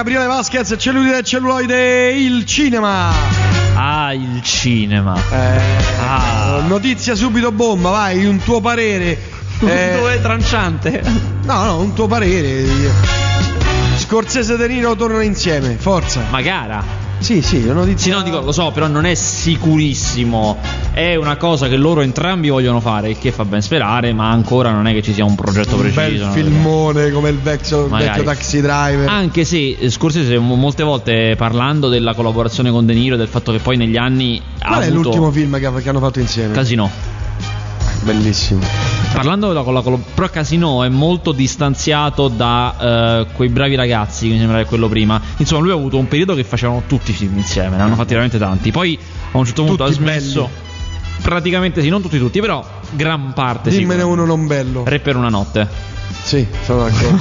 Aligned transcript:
Gabriele 0.00 0.24
Vasquez, 0.28 0.76
cellulite 0.78 1.18
e 1.18 1.22
celluloide, 1.22 2.10
il 2.12 2.46
cinema. 2.46 3.12
Ah, 3.74 4.14
il 4.14 4.40
cinema. 4.42 5.14
Eh, 5.30 5.60
Ah. 6.08 6.62
Notizia 6.66 7.14
subito 7.14 7.52
bomba, 7.52 7.90
vai, 7.90 8.24
un 8.24 8.38
tuo 8.42 8.62
parere. 8.62 9.18
Eh, 9.62 9.96
Dove 9.98 10.22
tranciante? 10.22 11.02
no, 11.44 11.64
no, 11.64 11.80
un 11.80 11.92
tuo 11.92 12.06
parere. 12.06 12.64
Scorsese 13.98 14.54
e 14.54 14.56
De 14.56 14.68
Niro 14.68 14.96
tornano 14.96 15.20
insieme, 15.20 15.76
forza. 15.78 16.22
Ma 16.30 16.40
gara. 16.40 16.82
Sì, 17.20 17.42
sì, 17.42 17.58
una 17.64 17.74
notizia. 17.74 17.98
Sì, 17.98 18.18
no, 18.18 18.22
dico, 18.22 18.40
lo 18.40 18.50
so, 18.50 18.70
però 18.70 18.88
non 18.88 19.04
è 19.04 19.14
sicurissimo. 19.14 20.58
È 20.90 21.14
una 21.14 21.36
cosa 21.36 21.68
che 21.68 21.76
loro 21.76 22.00
entrambi 22.00 22.48
vogliono 22.48 22.80
fare, 22.80 23.10
il 23.10 23.18
che 23.18 23.30
fa 23.30 23.44
ben 23.44 23.60
sperare, 23.60 24.12
ma 24.12 24.30
ancora 24.30 24.72
non 24.72 24.86
è 24.86 24.92
che 24.94 25.02
ci 25.02 25.12
sia 25.12 25.24
un 25.24 25.34
progetto 25.34 25.76
un 25.76 25.92
preciso. 25.92 26.24
no? 26.24 26.32
filmone 26.32 27.10
come 27.10 27.28
il 27.28 27.38
vecchio, 27.38 27.88
vecchio 27.88 28.22
taxi 28.22 28.60
driver. 28.60 29.06
Anche 29.06 29.44
se 29.44 29.76
eh, 29.78 29.90
Scorsese 29.90 30.38
mo- 30.38 30.54
molte 30.54 30.82
volte 30.82 31.34
parlando 31.36 31.88
della 31.88 32.14
collaborazione 32.14 32.70
con 32.70 32.86
De 32.86 32.94
Niro 32.94 33.16
del 33.16 33.28
fatto 33.28 33.52
che 33.52 33.58
poi 33.58 33.76
negli 33.76 33.98
anni 33.98 34.40
Qual 34.58 34.82
è 34.82 34.90
l'ultimo 34.90 35.30
film 35.30 35.58
che, 35.58 35.82
che 35.82 35.88
hanno 35.88 36.00
fatto 36.00 36.20
insieme? 36.20 36.54
Casino. 36.54 36.90
Bellissimo. 38.02 38.99
Parlando 39.12 39.48
della 39.48 39.62
collaborazione, 39.62 40.12
però 40.14 40.28
Casino 40.28 40.82
è 40.84 40.88
molto 40.88 41.32
distanziato 41.32 42.28
da 42.28 42.76
eh, 43.20 43.26
quei 43.34 43.48
bravi 43.48 43.74
ragazzi, 43.74 44.26
che 44.26 44.32
mi 44.32 44.38
sembra 44.38 44.58
che 44.58 44.64
quello 44.64 44.88
prima. 44.88 45.20
Insomma, 45.36 45.62
lui 45.62 45.70
ha 45.72 45.74
avuto 45.74 45.98
un 45.98 46.08
periodo 46.08 46.34
che 46.34 46.44
facevano 46.44 46.82
tutti 46.86 47.10
i 47.10 47.14
film 47.14 47.36
insieme, 47.36 47.76
ne 47.76 47.82
hanno 47.82 47.94
fatti 47.96 48.10
veramente 48.10 48.38
tanti. 48.38 48.70
Poi 48.70 48.98
a 49.32 49.36
un 49.36 49.44
certo 49.44 49.64
punto 49.64 49.84
Tutti 49.84 49.98
ha 49.98 50.00
smesso. 50.00 50.48
Praticamente 51.22 51.82
sì, 51.82 51.88
non 51.88 52.00
tutti 52.00 52.18
tutti, 52.18 52.40
però 52.40 52.64
gran 52.92 53.32
parte 53.34 53.70
sì. 53.70 53.78
Dimmene 53.78 54.02
uno 54.02 54.24
non 54.24 54.46
bello. 54.46 54.84
Re 54.86 55.00
per 55.00 55.16
una 55.16 55.28
notte. 55.28 55.68
Sì, 56.22 56.46
sono 56.64 56.84
d'accordo. 56.84 57.18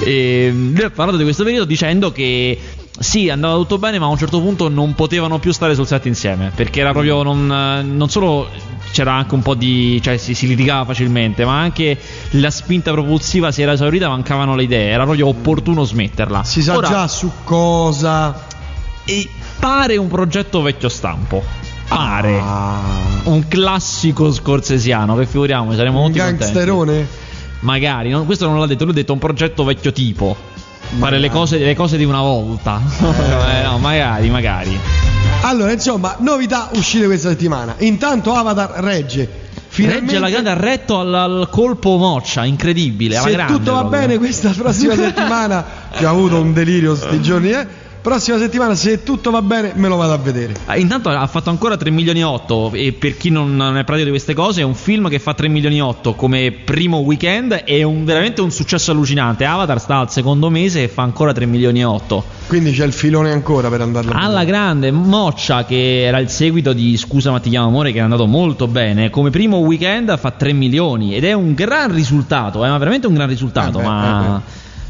e 0.04 0.50
lui 0.52 0.82
ha 0.82 0.90
parlato 0.90 1.16
di 1.16 1.24
questo 1.24 1.42
periodo 1.42 1.64
dicendo 1.64 2.12
che 2.12 2.58
sì, 2.98 3.28
andava 3.30 3.56
tutto 3.56 3.78
bene, 3.78 3.98
ma 3.98 4.06
a 4.06 4.08
un 4.10 4.18
certo 4.18 4.40
punto 4.40 4.68
non 4.68 4.94
potevano 4.94 5.38
più 5.38 5.52
stare 5.52 5.74
sul 5.74 5.86
set 5.86 6.06
insieme. 6.06 6.52
Perché 6.54 6.80
era 6.80 6.92
proprio. 6.92 7.22
Non, 7.22 7.46
non 7.96 8.08
solo 8.08 8.48
c'era 8.92 9.14
anche 9.14 9.34
un 9.34 9.42
po' 9.42 9.54
di. 9.54 10.00
cioè 10.02 10.16
si, 10.18 10.34
si 10.34 10.46
litigava 10.46 10.84
facilmente, 10.84 11.44
ma 11.44 11.58
anche 11.58 11.98
la 12.32 12.50
spinta 12.50 12.92
propulsiva 12.92 13.50
si 13.50 13.62
era 13.62 13.72
esaurita, 13.72 14.08
mancavano 14.08 14.54
le 14.54 14.62
idee. 14.64 14.90
Era 14.90 15.02
proprio 15.04 15.26
opportuno 15.28 15.82
smetterla. 15.82 16.44
si 16.44 16.62
sa 16.62 16.76
Ora, 16.76 16.88
già 16.88 17.08
su 17.08 17.30
cosa. 17.44 18.34
e 19.04 19.28
pare 19.58 19.96
un 19.96 20.08
progetto 20.08 20.62
vecchio 20.62 20.88
stampo. 20.88 21.42
Pare. 21.88 22.38
Ah. 22.40 22.80
Un 23.24 23.46
classico 23.48 24.32
scorsesiano, 24.32 25.16
che 25.16 25.26
figuriamo, 25.26 25.72
saremo 25.74 25.96
Un 25.98 26.02
molto 26.04 26.18
contenti. 26.18 26.44
gangsterone? 26.44 27.06
Magari, 27.60 28.10
no? 28.10 28.24
questo 28.24 28.48
non 28.48 28.58
l'ha 28.58 28.66
detto, 28.66 28.84
lui 28.84 28.92
ha 28.92 28.96
detto 28.96 29.12
un 29.12 29.18
progetto 29.18 29.62
vecchio 29.64 29.92
tipo. 29.92 30.36
Fare 30.98 31.18
le 31.18 31.30
cose, 31.30 31.58
le 31.58 31.74
cose 31.74 31.96
di 31.96 32.04
una 32.04 32.20
volta. 32.20 32.80
Eh, 33.00 33.62
no, 33.64 33.78
magari, 33.78 34.28
magari. 34.30 34.78
Allora, 35.42 35.72
insomma, 35.72 36.16
novità 36.20 36.70
uscite 36.74 37.06
questa 37.06 37.30
settimana. 37.30 37.74
Intanto 37.78 38.32
Avatar 38.32 38.72
regge. 38.82 39.40
Finalmente, 39.68 40.12
Regge 40.12 40.20
la 40.20 40.28
grande 40.28 40.50
ha 40.50 40.54
retto 40.54 40.98
al, 40.98 41.14
al 41.14 41.48
colpo 41.50 41.96
moccia, 41.96 42.44
incredibile. 42.44 43.16
se 43.16 43.30
grande 43.30 43.54
tutto 43.54 43.72
va 43.72 43.80
proprio. 43.80 44.00
bene 44.00 44.18
questa 44.18 44.50
prossima 44.50 44.94
settimana, 44.96 45.64
che 45.96 46.04
ho 46.04 46.10
avuto 46.10 46.38
un 46.40 46.52
delirio 46.52 46.94
sti 46.94 47.22
giorni, 47.22 47.50
eh. 47.50 47.66
Prossima 48.02 48.36
settimana, 48.36 48.74
se 48.74 49.04
tutto 49.04 49.30
va 49.30 49.42
bene, 49.42 49.74
me 49.76 49.86
lo 49.86 49.94
vado 49.94 50.12
a 50.12 50.16
vedere. 50.16 50.56
Ah, 50.66 50.76
Intanto 50.76 51.08
ha 51.08 51.26
fatto 51.28 51.50
ancora 51.50 51.76
3 51.76 51.88
milioni 51.90 52.18
e 52.18 52.24
8 52.24 52.72
e 52.74 52.92
per 52.92 53.16
chi 53.16 53.30
non 53.30 53.60
è 53.76 53.84
pratico 53.84 54.06
di 54.06 54.10
queste 54.10 54.34
cose 54.34 54.60
è 54.60 54.64
un 54.64 54.74
film 54.74 55.08
che 55.08 55.20
fa 55.20 55.34
3 55.34 55.46
milioni 55.46 55.76
e 55.78 55.82
8 55.82 56.14
come 56.14 56.50
primo 56.50 56.98
weekend 56.98 57.52
è 57.52 57.84
un- 57.84 58.04
veramente 58.04 58.40
un 58.40 58.50
successo 58.50 58.90
allucinante. 58.90 59.44
Avatar 59.44 59.78
sta 59.80 59.98
al 59.98 60.10
secondo 60.10 60.50
mese 60.50 60.82
e 60.82 60.88
fa 60.88 61.02
ancora 61.02 61.32
3 61.32 61.46
milioni 61.46 61.78
e 61.78 61.84
8. 61.84 62.24
Quindi 62.48 62.72
c'è 62.72 62.84
il 62.84 62.92
filone 62.92 63.30
ancora 63.30 63.68
per 63.68 63.82
andarlo 63.82 64.10
a 64.12 64.18
Alla 64.20 64.42
grande, 64.42 64.90
Moccia, 64.90 65.64
che 65.64 66.02
era 66.02 66.18
il 66.18 66.28
seguito 66.28 66.72
di 66.72 66.96
Scusa 66.96 67.30
ma 67.30 67.38
ti 67.38 67.50
chiamo 67.50 67.68
amore, 67.68 67.92
che 67.92 67.98
è 67.98 68.02
andato 68.02 68.26
molto 68.26 68.66
bene, 68.66 69.10
come 69.10 69.30
primo 69.30 69.58
weekend 69.58 70.18
fa 70.18 70.32
3 70.32 70.52
milioni 70.52 71.14
ed 71.14 71.22
è 71.22 71.34
un 71.34 71.54
gran 71.54 71.92
risultato, 71.94 72.64
è 72.64 72.68
veramente 72.68 73.06
un 73.06 73.14
gran 73.14 73.28
risultato, 73.28 73.78
Eh 73.78 73.82
beh, 73.82 73.88
ma... 73.88 74.42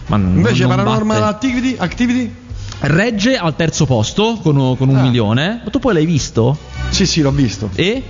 ma 0.06 0.16
non- 0.16 0.34
Invece 0.36 0.66
Paranormal. 0.66 1.22
Activity, 1.24 1.76
Activity? 1.78 2.40
Regge 2.84 3.36
al 3.36 3.54
terzo 3.54 3.86
posto 3.86 4.38
con, 4.42 4.76
con 4.76 4.88
un 4.88 4.96
Ah. 4.96 5.02
milione, 5.02 5.60
ma 5.64 5.70
tu 5.70 5.78
poi 5.78 5.94
l'hai 5.94 6.06
visto? 6.06 6.56
Sì, 6.90 7.06
sì, 7.06 7.20
l'ho 7.20 7.30
visto. 7.30 7.70
E? 7.74 8.02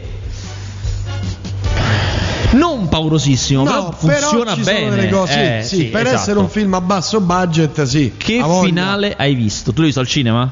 Non 2.53 2.89
paurosissimo, 2.89 3.63
però 3.65 3.83
No, 3.85 3.93
funziona 3.93 4.55
ci 4.55 4.63
bene. 4.63 5.09
cose, 5.09 5.59
Eh, 5.59 5.63
sì, 5.63 5.77
sì, 5.77 5.85
per 5.85 6.03
esatto. 6.07 6.21
essere 6.21 6.39
un 6.39 6.49
film 6.49 6.75
a 6.75 6.81
basso 6.81 7.21
budget, 7.21 7.83
sì. 7.85 8.13
Che 8.17 8.43
finale 8.63 9.15
hai 9.17 9.35
visto? 9.35 9.73
Tu 9.73 9.77
l'hai 9.79 9.87
visto 9.87 10.01
al 10.01 10.07
cinema? 10.07 10.51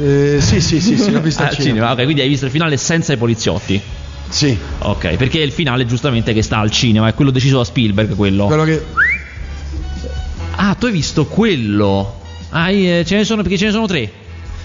Eh, 0.00 0.38
sì, 0.40 0.60
sì, 0.60 0.80
sì, 0.80 0.96
sì, 0.98 1.10
l'ho 1.10 1.20
visto 1.20 1.42
Ah, 1.44 1.46
al 1.48 1.56
cinema. 1.56 1.92
Ok, 1.92 2.02
quindi 2.04 2.20
hai 2.22 2.28
visto 2.28 2.44
il 2.44 2.50
finale 2.50 2.76
senza 2.76 3.12
i 3.12 3.16
poliziotti. 3.16 3.80
Sì, 4.28 4.56
Ok, 4.78 5.16
perché 5.16 5.40
è 5.40 5.42
il 5.42 5.52
finale 5.52 5.86
giustamente 5.86 6.32
che 6.32 6.42
sta 6.42 6.58
al 6.58 6.70
cinema, 6.70 7.06
è 7.08 7.14
quello 7.14 7.30
deciso 7.30 7.58
da 7.58 7.64
Spielberg, 7.64 8.14
quello. 8.16 8.46
quello 8.46 8.64
che 8.64 8.84
Ah, 10.56 10.74
tu 10.74 10.86
hai 10.86 10.92
visto 10.92 11.26
quello? 11.26 12.20
Ah, 12.52 12.70
ce 12.70 13.16
ne 13.16 13.24
sono 13.24 13.42
perché 13.42 13.58
ce 13.58 13.66
ne 13.66 13.70
sono 13.72 13.86
tre. 13.86 14.10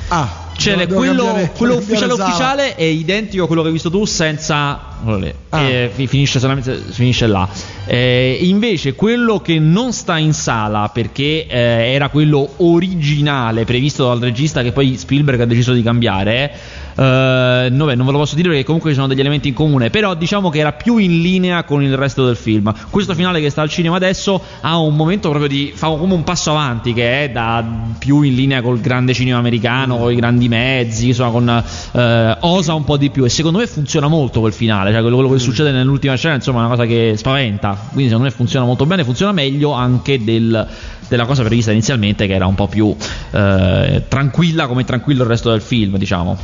Ah, 0.10 0.46
Cioè, 0.56 0.88
quello, 0.88 1.24
cambiare- 1.26 1.52
quello 1.56 1.76
ufficiale 1.76 2.14
ufficiale 2.14 2.76
è 2.76 2.84
identico 2.84 3.44
a 3.44 3.48
quello 3.48 3.62
che 3.62 3.68
hai 3.68 3.74
visto 3.74 3.90
tu 3.90 4.06
senza. 4.06 4.80
Ah. 5.50 5.62
E 5.62 5.92
fi- 5.94 6.08
finisce 6.08 6.40
solamente 6.40 6.76
finisce 6.76 7.28
là. 7.28 7.48
Eh, 7.86 8.40
invece 8.42 8.94
quello 8.96 9.40
che 9.40 9.60
non 9.60 9.94
sta 9.94 10.18
in 10.18 10.34
sala 10.34 10.90
perché 10.94 11.48
eh, 11.48 11.94
era 11.94 12.10
quello 12.10 12.48
originale 12.58 13.64
previsto 13.66 14.08
dal 14.08 14.20
regista 14.20 14.62
che 14.62 14.72
poi 14.72 14.98
Spielberg 14.98 15.42
ha 15.42 15.46
deciso 15.46 15.74
di 15.74 15.84
cambiare. 15.84 16.52
eh, 16.98 17.68
no, 17.72 17.86
beh, 17.86 17.96
non 17.96 18.06
ve 18.06 18.12
lo 18.12 18.18
posso 18.18 18.36
dire 18.36 18.50
perché 18.50 18.64
comunque 18.64 18.90
ci 18.90 18.96
sono 18.96 19.08
degli 19.08 19.20
elementi 19.20 19.50
in 19.50 19.54
comune, 19.54 19.90
però 19.90 20.16
diciamo 20.16 20.50
che 20.50 20.60
era 20.60 20.74
più 20.74 20.98
in 20.98 21.22
linea 21.22 21.64
con 21.64 21.84
il 21.84 21.96
resto 21.96 22.26
del 22.26 22.36
film. 22.36 22.74
Questo 22.90 23.14
finale 23.14 23.40
che 23.40 23.50
sta 23.50 23.62
al 23.62 23.70
cinema 23.70 23.96
adesso 23.96 24.42
ha 24.62 24.78
un 24.80 24.96
momento 24.96 25.30
proprio 25.30 25.50
di 25.50 25.72
fa 25.76 25.88
come 25.88 26.14
un 26.14 26.24
passo 26.24 26.52
avanti 26.52 26.94
che 26.94 27.24
è 27.24 27.30
da 27.30 27.64
più 28.00 28.22
in 28.22 28.36
linea 28.36 28.62
col 28.62 28.80
grande 28.80 29.14
cinema 29.14 29.38
americano, 29.38 29.98
con 29.98 30.12
i 30.12 30.16
grandi 30.16 30.48
mezzi, 30.48 31.08
insomma, 31.08 31.32
con 31.32 31.64
eh, 31.94 32.38
osa 32.42 32.74
un 32.74 32.84
po' 32.84 32.98
di 32.98 33.10
più 33.10 33.24
e 33.24 33.30
secondo 33.30 33.60
me 33.60 33.68
funziona 33.68 34.08
molto 34.08 34.40
quel 34.40 34.54
finale, 34.54 34.87
cioè 34.92 35.02
quello, 35.02 35.16
quello 35.16 35.32
che 35.32 35.40
succede 35.40 35.72
nell'ultima 35.72 36.16
scena, 36.16 36.36
insomma, 36.36 36.58
è 36.60 36.66
una 36.66 36.70
cosa 36.76 36.86
che 36.86 37.14
spaventa. 37.18 37.78
Quindi 37.90 38.06
secondo 38.10 38.26
me 38.30 38.32
funziona 38.32 38.66
molto 38.66 38.86
bene, 38.86 39.04
funziona 39.04 39.32
meglio 39.32 39.72
anche 39.72 40.24
del- 40.24 40.68
della 41.08 41.26
cosa 41.26 41.44
prevista 41.44 41.72
inizialmente 41.72 42.28
che 42.28 42.34
era 42.34 42.46
un 42.48 42.56
po' 42.56 42.68
più 42.68 42.94
eh, 43.32 44.04
tranquilla 44.08 44.68
come 44.68 44.84
tranquillo 44.84 45.24
il 45.24 45.30
resto 45.30 45.50
del 45.52 45.62
film, 45.62 45.98
diciamo. 45.98 46.38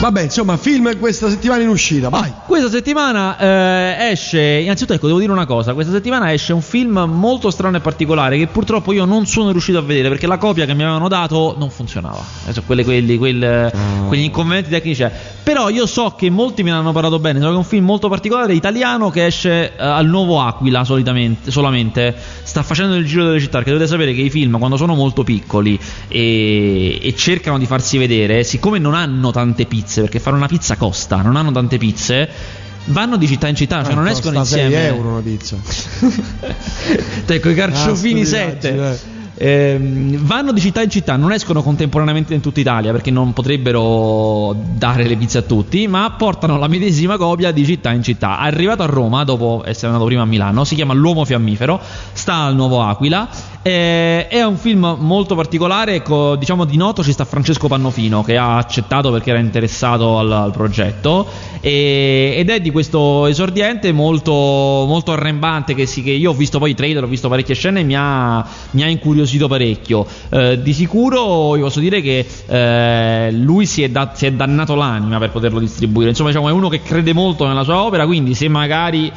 Vabbè, 0.00 0.22
insomma, 0.22 0.56
film 0.56 0.96
questa 1.00 1.28
settimana 1.28 1.62
in 1.62 1.70
uscita, 1.70 2.08
vai. 2.08 2.32
Questa 2.46 2.70
settimana 2.70 3.36
eh, 3.36 4.10
esce, 4.12 4.40
innanzitutto 4.40 4.92
ecco, 4.92 5.08
devo 5.08 5.18
dire 5.18 5.32
una 5.32 5.44
cosa, 5.44 5.74
questa 5.74 5.92
settimana 5.92 6.32
esce 6.32 6.52
un 6.52 6.62
film 6.62 7.04
molto 7.12 7.50
strano 7.50 7.78
e 7.78 7.80
particolare 7.80 8.38
che 8.38 8.46
purtroppo 8.46 8.92
io 8.92 9.04
non 9.04 9.26
sono 9.26 9.50
riuscito 9.50 9.76
a 9.78 9.82
vedere 9.82 10.08
perché 10.08 10.28
la 10.28 10.38
copia 10.38 10.66
che 10.66 10.74
mi 10.74 10.84
avevano 10.84 11.08
dato 11.08 11.56
non 11.58 11.68
funzionava. 11.70 12.22
Adesso 12.44 12.62
quelle, 12.64 12.84
quelli, 12.84 13.18
quel- 13.18 13.72
quegli 14.06 14.22
inconvenienti 14.22 14.70
tecnici. 14.70 15.02
c'è. 15.02 15.10
Però 15.42 15.68
io 15.68 15.86
so 15.86 16.14
che 16.16 16.30
molti 16.30 16.62
me 16.62 16.70
ne 16.70 16.76
hanno 16.76 16.92
parlato 16.92 17.18
bene, 17.18 17.40
so 17.40 17.46
che 17.46 17.54
è 17.54 17.56
un 17.56 17.64
film 17.64 17.84
molto 17.84 18.08
particolare 18.08 18.54
italiano 18.54 19.10
che 19.10 19.26
esce 19.26 19.74
eh, 19.74 19.82
al 19.82 20.06
nuovo 20.06 20.40
Aquila 20.40 20.84
solitamente, 20.84 21.50
solamente, 21.50 22.14
sta 22.42 22.62
facendo 22.62 22.94
il 22.94 23.06
giro 23.06 23.24
delle 23.24 23.40
città, 23.40 23.56
perché 23.56 23.72
dovete 23.72 23.90
sapere 23.90 24.12
che 24.14 24.20
i 24.20 24.30
film 24.30 24.58
quando 24.58 24.76
sono 24.76 24.94
molto 24.94 25.24
piccoli 25.24 25.80
e, 26.06 26.98
e 27.02 27.14
cercano 27.16 27.58
di 27.58 27.66
farsi 27.66 27.96
vedere, 27.98 28.44
siccome 28.44 28.78
non 28.78 28.94
hanno 28.94 29.30
tante 29.30 29.64
pizze, 29.64 29.87
perché 30.00 30.20
fare 30.20 30.36
una 30.36 30.46
pizza 30.46 30.76
costa, 30.76 31.16
non 31.22 31.36
hanno 31.36 31.50
tante 31.52 31.78
pizze, 31.78 32.28
vanno 32.86 33.16
di 33.16 33.26
città 33.26 33.48
in 33.48 33.56
città, 33.56 33.82
cioè 33.82 33.92
Ah, 33.92 33.96
non 33.96 34.08
escono 34.08 34.44
6 34.44 34.64
insieme. 34.64 34.86
euro 34.86 35.08
una 35.08 35.20
pizza. 35.20 35.56
ecco, 37.26 37.48
i 37.48 37.54
carciofini 37.54 38.22
Ah, 38.22 38.26
7. 38.26 39.00
Stupidaggine, 39.38 40.16
vanno 40.20 40.52
di 40.52 40.60
città 40.60 40.82
in 40.82 40.90
città, 40.90 41.16
non 41.16 41.32
escono 41.32 41.62
contemporaneamente 41.62 42.34
in 42.34 42.40
tutta 42.40 42.60
Italia 42.60 42.92
perché 42.92 43.10
non 43.10 43.32
potrebbero 43.32 44.54
dare 44.74 45.06
le 45.06 45.16
pizze 45.16 45.38
a 45.38 45.42
tutti, 45.42 45.86
ma 45.86 46.10
portano 46.16 46.58
la 46.58 46.66
medesima 46.68 47.16
copia 47.16 47.52
di 47.52 47.64
città 47.64 47.92
in 47.92 48.02
città. 48.02 48.38
Arrivato 48.38 48.82
a 48.82 48.86
Roma, 48.86 49.24
dopo 49.24 49.62
essere 49.64 49.86
andato 49.88 50.04
prima 50.06 50.22
a 50.22 50.26
Milano, 50.26 50.64
si 50.64 50.74
chiama 50.74 50.94
L'uomo 50.94 51.24
fiammifero, 51.24 51.80
sta 52.12 52.42
al 52.42 52.54
nuovo 52.54 52.82
Aquila. 52.82 53.28
eh, 53.62 54.28
è 54.28 54.42
un 54.42 54.56
film 54.56 54.96
molto 54.98 55.34
particolare, 55.34 56.02
co- 56.02 56.36
diciamo 56.36 56.64
di 56.64 56.76
noto 56.76 57.02
ci 57.02 57.12
sta 57.12 57.24
Francesco 57.24 57.68
Pannofino 57.68 58.22
che 58.22 58.36
ha 58.36 58.56
accettato 58.56 59.10
perché 59.10 59.30
era 59.30 59.38
interessato 59.40 60.18
al, 60.18 60.30
al 60.32 60.52
progetto 60.52 61.26
e- 61.60 62.34
ed 62.36 62.48
è 62.50 62.60
di 62.60 62.70
questo 62.70 63.26
esordiente 63.26 63.92
molto, 63.92 64.32
molto 64.32 65.12
arrembante 65.12 65.74
che, 65.74 65.86
si- 65.86 66.02
che 66.02 66.10
io 66.12 66.30
ho 66.30 66.34
visto 66.34 66.58
poi 66.58 66.70
i 66.70 66.74
trailer, 66.74 67.04
ho 67.04 67.06
visto 67.08 67.28
parecchie 67.28 67.54
scene 67.54 67.80
e 67.80 67.82
mi 67.84 67.94
ha, 67.96 68.46
mi 68.70 68.82
ha 68.82 68.88
incuriosito 68.88 69.26
parecchio. 69.48 70.06
Eh, 70.30 70.62
di 70.62 70.72
sicuro 70.72 71.52
vi 71.52 71.60
posso 71.60 71.80
dire 71.80 72.00
che 72.00 72.26
eh, 72.46 73.32
lui 73.32 73.66
si 73.66 73.82
è, 73.82 73.90
da- 73.90 74.12
si 74.14 74.26
è 74.26 74.32
dannato 74.32 74.74
l'anima 74.74 75.18
per 75.18 75.30
poterlo 75.30 75.58
distribuire, 75.58 76.10
insomma 76.10 76.30
diciamo 76.30 76.48
è 76.48 76.52
uno 76.52 76.68
che 76.68 76.80
crede 76.82 77.12
molto 77.12 77.46
nella 77.46 77.64
sua 77.64 77.82
opera, 77.82 78.06
quindi 78.06 78.34
se 78.34 78.48
magari 78.48 79.12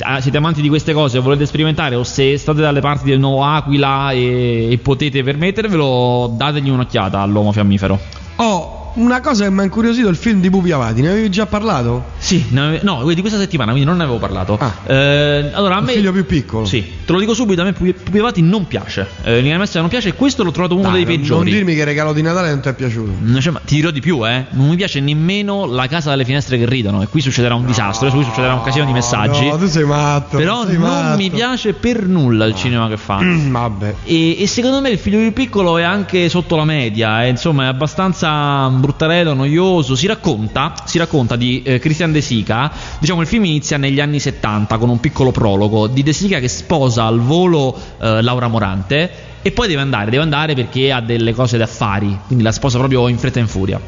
ah, 0.00 0.20
siete 0.20 0.36
amanti 0.36 0.60
di 0.60 0.68
queste 0.68 0.92
cose 0.92 1.18
o 1.18 1.22
volete 1.22 1.46
sperimentare 1.46 1.94
o 1.96 2.04
se 2.04 2.38
state 2.38 2.60
dalle 2.60 2.80
parti 2.80 3.08
del 3.08 3.18
nuovo 3.18 3.42
Aquila 3.44 4.12
e, 4.12 4.68
e 4.70 4.78
potete 4.78 5.22
permettervelo, 5.22 6.34
dategli 6.36 6.68
un'occhiata 6.68 7.20
all'uomo 7.20 7.52
fiammifero. 7.52 7.98
Oh, 8.36 8.92
una 8.94 9.20
cosa 9.20 9.44
che 9.44 9.50
mi 9.50 9.60
ha 9.60 9.64
incuriosito 9.64 10.08
il 10.08 10.16
film 10.16 10.40
di 10.40 10.50
Pupi 10.50 10.70
Avati, 10.72 11.00
ne 11.00 11.10
avevi 11.10 11.30
già 11.30 11.46
parlato? 11.46 12.04
Sì, 12.26 12.44
ne- 12.48 12.80
no, 12.82 13.08
di 13.14 13.20
questa 13.20 13.38
settimana, 13.38 13.70
quindi 13.70 13.88
non 13.88 13.98
ne 13.98 14.02
avevo 14.02 14.18
parlato. 14.18 14.58
Ah. 14.60 14.74
Eh, 14.84 15.50
allora, 15.52 15.76
a 15.76 15.78
Il 15.78 15.84
me. 15.84 15.92
figlio 15.92 16.10
più 16.10 16.26
piccolo. 16.26 16.64
Sì, 16.64 16.84
te 17.04 17.12
lo 17.12 17.20
dico 17.20 17.34
subito, 17.34 17.60
a 17.60 17.64
me 17.64 17.72
Pupi 17.72 17.92
Pupi 17.92 18.18
Avati 18.18 18.42
non 18.42 18.66
piace. 18.66 19.06
Eh, 19.22 19.40
Linea 19.40 19.58
Messia 19.58 19.78
non 19.78 19.88
piace 19.88 20.08
e 20.08 20.14
questo 20.14 20.42
l'ho 20.42 20.50
trovato 20.50 20.74
uno 20.74 20.90
Dai, 20.90 21.04
dei 21.04 21.04
non- 21.04 21.16
peggiori. 21.16 21.44
Non 21.50 21.52
dirmi 21.58 21.74
che 21.74 21.80
il 21.80 21.86
regalo 21.86 22.12
di 22.12 22.22
Natale 22.22 22.48
non 22.50 22.60
ti 22.60 22.68
è 22.68 22.74
piaciuto. 22.74 23.12
Non 23.20 23.38
c'è- 23.38 23.50
ma 23.52 23.60
ti 23.64 23.76
dirò 23.76 23.90
di 23.92 24.00
più, 24.00 24.26
eh. 24.26 24.46
Non 24.50 24.68
mi 24.70 24.74
piace 24.76 24.98
nemmeno 24.98 25.66
la 25.66 25.86
casa 25.86 26.10
dalle 26.10 26.24
finestre 26.24 26.58
che 26.58 26.66
ridono. 26.66 27.00
E 27.02 27.06
qui 27.06 27.20
succederà 27.20 27.54
un 27.54 27.64
disastro. 27.64 28.08
e 28.08 28.10
qui 28.10 28.24
succederà 28.24 28.54
un 28.54 28.62
casino 28.62 28.84
di 28.86 28.92
messaggi. 28.92 29.46
No, 29.46 29.56
tu 29.56 29.66
sei 29.68 29.84
matto. 29.84 30.36
Però 30.36 30.64
sei 30.66 30.78
non 30.78 30.88
matto. 30.88 31.16
mi 31.18 31.30
piace 31.30 31.74
per 31.74 32.06
nulla 32.06 32.44
il 32.46 32.56
cinema 32.56 32.88
che 32.88 32.96
fa. 32.96 33.20
Vabbè. 33.22 33.94
E, 34.04 34.42
e 34.42 34.46
secondo 34.48 34.80
me 34.80 34.88
il 34.90 34.98
figlio 34.98 35.18
più 35.18 35.32
piccolo 35.32 35.78
è 35.78 35.82
anche 35.84 36.28
sotto 36.28 36.56
la 36.56 36.64
media, 36.64 37.24
eh, 37.24 37.28
insomma 37.28 37.64
è 37.64 37.66
abbastanza 37.66 38.68
bruttarello, 38.68 39.32
noioso. 39.34 39.94
Si 39.94 40.06
racconta, 40.08 40.72
si 40.86 40.98
racconta 40.98 41.36
di 41.36 41.62
eh, 41.62 41.78
Christian 41.78 42.12
De 42.16 42.22
Sica, 42.22 42.72
diciamo 42.98 43.20
il 43.20 43.26
film 43.26 43.44
inizia 43.44 43.76
negli 43.76 44.00
anni 44.00 44.18
70 44.18 44.78
con 44.78 44.88
un 44.88 44.98
piccolo 45.00 45.32
prologo 45.32 45.86
di 45.86 46.02
De 46.02 46.14
Sica 46.14 46.38
che 46.38 46.48
sposa 46.48 47.04
al 47.04 47.20
volo 47.20 47.78
eh, 48.00 48.22
Laura 48.22 48.48
Morante 48.48 49.10
e 49.42 49.52
poi 49.52 49.68
deve 49.68 49.82
andare, 49.82 50.10
deve 50.10 50.22
andare 50.22 50.54
perché 50.54 50.90
ha 50.90 51.00
delle 51.00 51.34
cose 51.34 51.58
da 51.58 51.64
affari, 51.64 52.18
quindi 52.26 52.42
la 52.42 52.52
sposa 52.52 52.78
proprio 52.78 53.08
in 53.08 53.18
fretta 53.18 53.38
e 53.38 53.42
in 53.42 53.48
furia. 53.48 53.78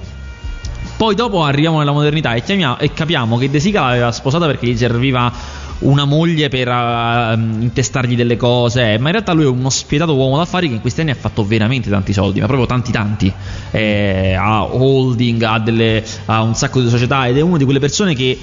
Poi 0.97 1.15
dopo 1.15 1.43
arriviamo 1.43 1.79
nella 1.79 1.93
modernità 1.93 2.35
e, 2.35 2.43
chiamiamo- 2.43 2.79
e 2.79 2.93
capiamo 2.93 3.39
che 3.39 3.49
De 3.49 3.61
Sica 3.61 3.83
l'aveva 3.83 4.13
sposata 4.13 4.47
perché 4.47 4.67
gli 4.67 4.77
serviva 4.77 5.33
una 5.81 6.05
moglie 6.05 6.49
per 6.49 6.69
eh, 6.69 7.35
intestargli 7.35 8.17
delle 8.17 8.37
cose, 8.37 8.99
ma 8.99 9.07
in 9.07 9.13
realtà 9.13 9.33
lui 9.33 9.45
è 9.45 9.49
uno 9.49 9.71
spietato 9.71 10.15
uomo 10.15 10.37
d'affari 10.37 10.69
che 10.69 10.75
in 10.75 10.81
questi 10.81 11.01
anni 11.01 11.11
ha 11.11 11.17
fatto 11.17 11.45
veramente 11.45 11.91
tanti 11.91 12.13
soldi, 12.13 12.41
ma 12.41 12.47
proprio 12.47 12.67
tanti 12.67 12.91
tanti. 12.91 13.33
Eh, 13.71 14.35
ha 14.35 14.65
holding, 14.65 15.43
ha, 15.43 15.59
delle- 15.59 16.05
ha 16.27 16.43
un 16.43 16.55
sacco 16.55 16.81
di 16.81 16.89
società 16.89 17.27
ed 17.27 17.37
è 17.37 17.41
una 17.41 17.59
di 17.59 17.65
quelle 17.65 17.81
persone 17.81 18.15
che 18.15 18.39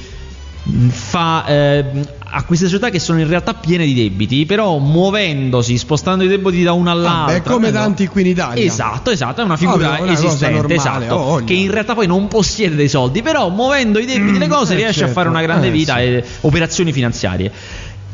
fa 0.89 1.45
eh, 1.45 1.85
a 2.27 2.43
queste 2.43 2.65
società 2.65 2.89
che 2.89 2.99
sono 2.99 3.19
in 3.19 3.27
realtà 3.27 3.53
piene 3.53 3.85
di 3.85 3.93
debiti, 3.93 4.45
però 4.45 4.77
muovendosi, 4.77 5.77
spostando 5.77 6.23
i 6.23 6.27
debiti 6.27 6.63
da 6.63 6.73
una 6.73 6.91
all'altra. 6.91 7.37
Vabbè, 7.37 7.41
come 7.43 7.67
no? 7.69 7.79
tanti 7.79 8.07
qui 8.07 8.21
in 8.21 8.27
Italia. 8.27 8.63
Esatto, 8.63 9.11
esatto, 9.11 9.41
è 9.41 9.43
una 9.43 9.55
figura 9.55 9.91
Ovvio, 9.91 10.03
una 10.03 10.11
esistente, 10.11 10.55
normale, 10.55 10.75
esatto, 10.75 11.17
voglia. 11.17 11.45
che 11.45 11.53
in 11.53 11.71
realtà 11.71 11.93
poi 11.93 12.07
non 12.07 12.27
possiede 12.27 12.75
dei 12.75 12.89
soldi, 12.89 13.21
però 13.21 13.49
muovendo 13.49 13.99
i 13.99 14.05
debiti 14.05 14.23
Mm, 14.25 14.39
le 14.39 14.47
cose 14.47 14.73
eh, 14.73 14.77
riesce 14.77 14.99
certo, 14.99 15.11
a 15.11 15.13
fare 15.13 15.29
una 15.29 15.41
grande 15.41 15.67
eh, 15.67 15.71
vita 15.71 15.95
sì. 15.95 16.01
e 16.01 16.23
operazioni 16.41 16.91
finanziarie. 16.91 17.51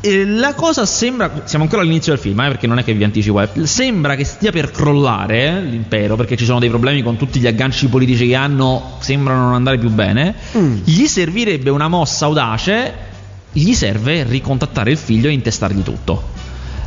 E 0.04 0.26
la 0.26 0.54
cosa 0.54 0.84
sembra, 0.84 1.42
siamo 1.44 1.62
ancora 1.62 1.82
all'inizio 1.82 2.12
del 2.12 2.20
film, 2.20 2.40
eh, 2.40 2.48
perché 2.48 2.66
non 2.66 2.80
è 2.80 2.82
che 2.82 2.92
vi 2.92 3.04
anticipo, 3.04 3.40
eh, 3.40 3.66
sembra 3.66 4.16
che 4.16 4.24
stia 4.24 4.50
per 4.50 4.72
crollare 4.72 5.46
eh, 5.46 5.60
l'impero, 5.60 6.16
perché 6.16 6.36
ci 6.36 6.44
sono 6.44 6.58
dei 6.58 6.68
problemi 6.68 7.02
con 7.02 7.16
tutti 7.16 7.38
gli 7.38 7.46
agganci 7.46 7.86
politici 7.86 8.26
che 8.26 8.34
hanno, 8.34 8.96
sembrano 8.98 9.44
non 9.44 9.54
andare 9.54 9.78
più 9.78 9.90
bene. 9.90 10.34
Mm. 10.58 10.78
Gli 10.82 11.06
servirebbe 11.06 11.70
una 11.70 11.86
mossa 11.86 12.24
audace, 12.24 12.92
gli 13.52 13.72
serve 13.74 14.24
ricontattare 14.24 14.90
il 14.90 14.96
figlio 14.96 15.28
e 15.28 15.32
intestargli 15.34 15.84
tutto. 15.84 16.30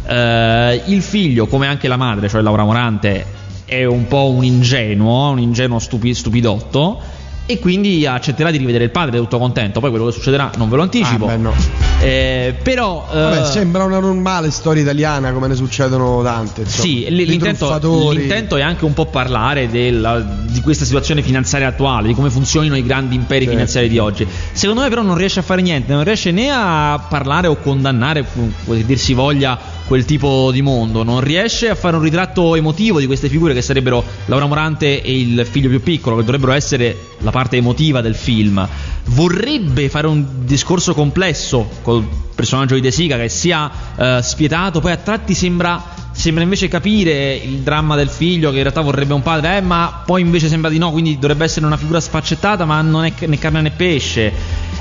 Eh, 0.08 0.84
il 0.88 1.02
figlio, 1.02 1.48
come 1.48 1.68
anche 1.68 1.88
la 1.88 1.96
madre, 1.96 2.28
cioè 2.28 2.42
Laura 2.42 2.66
Morante, 2.66 3.26
è 3.64 3.86
un 3.86 4.08
po' 4.08 4.30
un 4.30 4.44
ingenuo, 4.44 5.30
un 5.30 5.40
ingenuo 5.40 5.80
stupi- 5.80 6.14
stupidotto. 6.14 7.00
E 7.48 7.60
quindi 7.60 8.08
accetterà 8.08 8.50
di 8.50 8.58
rivedere 8.58 8.86
il 8.86 8.90
padre, 8.90 9.18
è 9.18 9.20
tutto 9.20 9.38
contento. 9.38 9.80
Poi 9.80 9.92
quello 9.92 10.06
che 10.06 10.12
succederà 10.14 10.50
non 10.58 10.68
ve 10.68 10.78
lo 10.78 10.82
anticipo. 10.82 11.26
Ah, 11.28 11.36
beh, 11.36 11.38
no. 11.38 11.54
Eh, 12.02 12.56
però. 12.64 13.08
eh, 13.12 13.16
Vabbè, 13.20 13.46
sembra 13.46 13.84
una 13.84 14.00
normale 14.00 14.50
storia 14.50 14.82
italiana 14.82 15.32
come 15.32 15.48
ne 15.48 15.54
succedono 15.56 16.22
tante. 16.24 16.62
insomma. 16.62 16.84
sì, 16.84 17.06
l- 17.08 17.16
l'intento, 17.24 18.12
l'intento 18.12 18.56
è 18.56 18.62
anche 18.62 18.86
un 18.86 18.94
po' 18.94 19.06
parlare 19.06 19.70
della- 19.70 20.20
di 20.22 20.60
questa 20.62 20.86
situazione 20.86 21.22
finanziaria 21.22 21.68
attuale, 21.68 22.08
di 22.08 22.16
come 22.16 22.32
funzionino 22.32 22.76
i 22.76 22.84
grandi 22.84 23.14
imperi 23.16 23.42
Certo. 23.42 23.52
finanziari 23.52 23.90
di 23.90 23.98
oggi. 24.00 24.28
Secondo 24.52 24.82
me, 24.82 24.90
però, 24.90 25.04
non 25.04 25.16
riesce 25.16 25.40
a 25.40 25.44
fare 25.44 25.62
niente, 25.62 25.94
non 25.94 26.04
riesce 26.04 26.32
né 26.32 26.50
a 26.52 27.06
parlare 27.08 27.46
o 27.48 27.58
condannare, 27.58 28.26
come 28.66 28.84
dir 28.84 28.98
si 28.98 29.14
voglia, 29.14 29.58
quel 29.86 30.04
tipo 30.04 30.50
di 30.52 30.64
mondo, 30.64 31.04
non 31.04 31.22
riesce 31.22 31.70
a 31.70 31.76
fare 31.76 31.96
un 31.96 32.02
ritratto 32.02 32.56
emotivo 32.56 33.00
di 33.00 33.06
queste 33.06 33.30
figure 33.30 33.54
che 33.54 33.62
sarebbero 33.62 34.04
Laura 34.26 34.48
Morante 34.48 35.00
e 35.04 35.20
il 35.20 35.46
figlio 35.48 35.70
più 35.70 35.80
piccolo, 35.84 36.16
che 36.16 36.24
dovrebbero 36.24 36.54
essere 36.54 36.98
la 37.20 37.30
parte 37.36 37.58
emotiva 37.58 38.00
del 38.00 38.16
film. 38.16 38.66
Vorrebbe 39.08 39.90
fare 39.90 40.08
un 40.08 40.46
discorso 40.46 40.94
complesso 40.94 41.70
col 41.82 42.08
personaggio 42.34 42.76
di 42.76 42.82
De 42.82 42.92
Sica 42.92 43.18
che 43.18 43.28
sia 43.28 43.70
eh, 43.98 44.20
spietato, 44.24 44.80
poi 44.80 44.94
a 44.94 44.96
tratti 44.96 45.34
sembra, 45.34 45.84
sembra 46.14 46.44
invece 46.44 46.70
capire 46.70 47.36
il 47.36 47.58
dramma 47.58 47.98
del 47.98 48.08
figlio 48.08 48.52
che 48.52 48.56
in 48.56 48.62
realtà 48.62 48.80
vorrebbe 48.80 49.14
un 49.14 49.22
padre, 49.22 49.58
eh, 49.58 49.62
ma 49.62 50.04
poi 50.06 50.22
invece 50.22 50.48
sembra 50.48 50.70
di 50.70 50.78
no, 50.78 50.92
quindi 50.92 51.20
dovrebbe 51.20 51.44
essere 51.44 51.66
una 51.66 51.76
figura 51.76 52.00
sfaccettata, 52.00 52.64
ma 52.64 52.80
non 52.80 53.04
è 53.04 53.12
né 53.26 53.38
carne 53.38 53.60
né 53.60 53.72
pesce. 53.72 54.32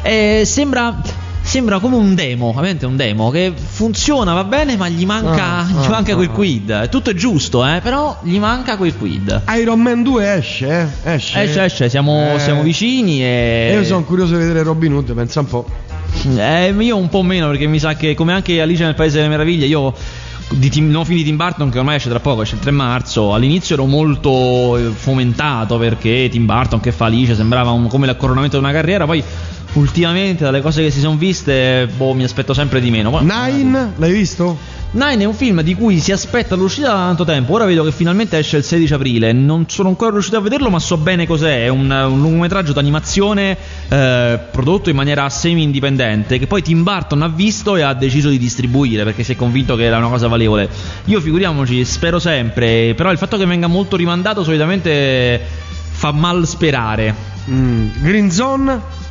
Eh, 0.02 0.42
sembra. 0.44 1.23
Sembra 1.46 1.78
come 1.78 1.96
un 1.96 2.14
demo, 2.14 2.46
ovviamente 2.48 2.86
un 2.86 2.96
demo 2.96 3.30
che 3.30 3.52
funziona, 3.54 4.32
va 4.32 4.44
bene, 4.44 4.76
ma 4.76 4.88
gli 4.88 5.04
manca, 5.04 5.58
Ah, 5.58 5.66
gli 5.68 5.84
ah, 5.84 5.88
manca 5.90 6.12
ah, 6.12 6.16
quel 6.16 6.28
ah. 6.30 6.32
quid. 6.32 6.88
Tutto 6.88 7.10
è 7.10 7.14
giusto, 7.14 7.64
eh, 7.64 7.80
però 7.82 8.18
gli 8.22 8.38
manca 8.38 8.76
quel 8.76 8.96
quid. 8.96 9.42
Iron 9.60 9.78
Man 9.80 10.02
2 10.02 10.34
esce, 10.36 10.90
eh? 11.04 11.12
Esce. 11.14 11.42
Esce, 11.42 11.64
esce, 11.64 11.88
siamo, 11.90 12.34
Eh. 12.34 12.38
siamo 12.40 12.62
vicini 12.62 13.22
e... 13.22 13.72
Io 13.74 13.84
sono 13.84 14.02
curioso 14.04 14.32
di 14.32 14.38
vedere 14.38 14.62
Robin 14.62 14.94
Hood, 14.94 15.12
pensa 15.14 15.40
un 15.40 15.46
po'. 15.46 15.66
Eh, 16.36 16.74
io 16.78 16.96
un 16.96 17.08
po' 17.08 17.22
meno 17.22 17.48
perché 17.48 17.66
mi 17.66 17.78
sa 17.78 17.94
che 17.94 18.14
come 18.14 18.32
anche 18.32 18.60
Alice 18.60 18.82
nel 18.82 18.94
Paese 18.94 19.16
delle 19.18 19.28
Meraviglie 19.28 19.66
io 19.66 19.92
di 20.50 20.70
Tim, 20.70 20.88
nuovo 20.88 21.04
film 21.04 21.18
di 21.18 21.24
Tim 21.24 21.36
Burton 21.36 21.68
che 21.70 21.78
ormai 21.78 21.96
esce 21.96 22.08
tra 22.08 22.20
poco, 22.20 22.42
esce 22.42 22.54
il 22.54 22.60
3 22.62 22.70
marzo, 22.70 23.34
all'inizio 23.34 23.74
ero 23.74 23.84
molto 23.84 24.76
eh, 24.76 24.90
fomentato 24.94 25.76
perché 25.76 26.28
Tim 26.30 26.46
Burton 26.46 26.80
che 26.80 26.90
fa 26.92 27.06
Alice 27.06 27.34
sembrava 27.34 27.70
un- 27.70 27.88
come 27.88 28.06
l'accoronamento 28.06 28.56
di 28.58 28.64
una 28.64 28.72
carriera, 28.72 29.04
poi 29.04 29.22
ultimamente 29.74 30.44
dalle 30.44 30.60
cose 30.60 30.82
che 30.82 30.90
si 30.90 31.00
sono 31.00 31.16
viste 31.16 31.88
boh, 31.96 32.14
mi 32.14 32.24
aspetto 32.24 32.54
sempre 32.54 32.80
di 32.80 32.90
meno. 32.90 33.20
Nine, 33.20 33.92
l'hai 33.96 34.12
visto? 34.12 34.74
Nine 34.94 35.24
è 35.24 35.26
un 35.26 35.34
film 35.34 35.60
di 35.62 35.74
cui 35.74 35.98
si 35.98 36.12
aspetta 36.12 36.54
l'uscita 36.54 36.88
da 36.88 36.94
tanto 36.94 37.24
tempo. 37.24 37.52
Ora 37.54 37.64
vedo 37.64 37.82
che 37.82 37.90
finalmente 37.90 38.38
esce 38.38 38.58
il 38.58 38.62
16 38.62 38.94
aprile. 38.94 39.32
Non 39.32 39.68
sono 39.68 39.88
ancora 39.88 40.12
riuscito 40.12 40.36
a 40.36 40.40
vederlo, 40.40 40.70
ma 40.70 40.78
so 40.78 40.96
bene 40.96 41.26
cos'è. 41.26 41.64
È 41.64 41.68
un, 41.68 41.90
un 41.90 42.20
lungometraggio 42.20 42.72
d'animazione 42.72 43.56
eh, 43.88 44.38
prodotto 44.52 44.90
in 44.90 44.96
maniera 44.96 45.28
semi-indipendente. 45.28 46.38
Che 46.38 46.46
poi 46.46 46.62
Tim 46.62 46.84
Burton 46.84 47.22
ha 47.22 47.28
visto 47.28 47.74
e 47.74 47.82
ha 47.82 47.92
deciso 47.92 48.28
di 48.28 48.38
distribuire 48.38 49.02
perché 49.02 49.24
si 49.24 49.32
è 49.32 49.36
convinto 49.36 49.74
che 49.74 49.82
era 49.82 49.96
una 49.96 50.08
cosa 50.08 50.28
valevole. 50.28 50.68
Io 51.06 51.20
figuriamoci, 51.20 51.84
spero 51.84 52.20
sempre. 52.20 52.94
Però 52.94 53.10
il 53.10 53.18
fatto 53.18 53.36
che 53.36 53.46
venga 53.46 53.66
molto 53.66 53.96
rimandato 53.96 54.44
solitamente 54.44 55.40
fa 55.90 56.12
mal 56.12 56.46
sperare. 56.46 57.32
Mm. 57.50 57.88
Green 58.00 58.30
Zone? 58.30 59.02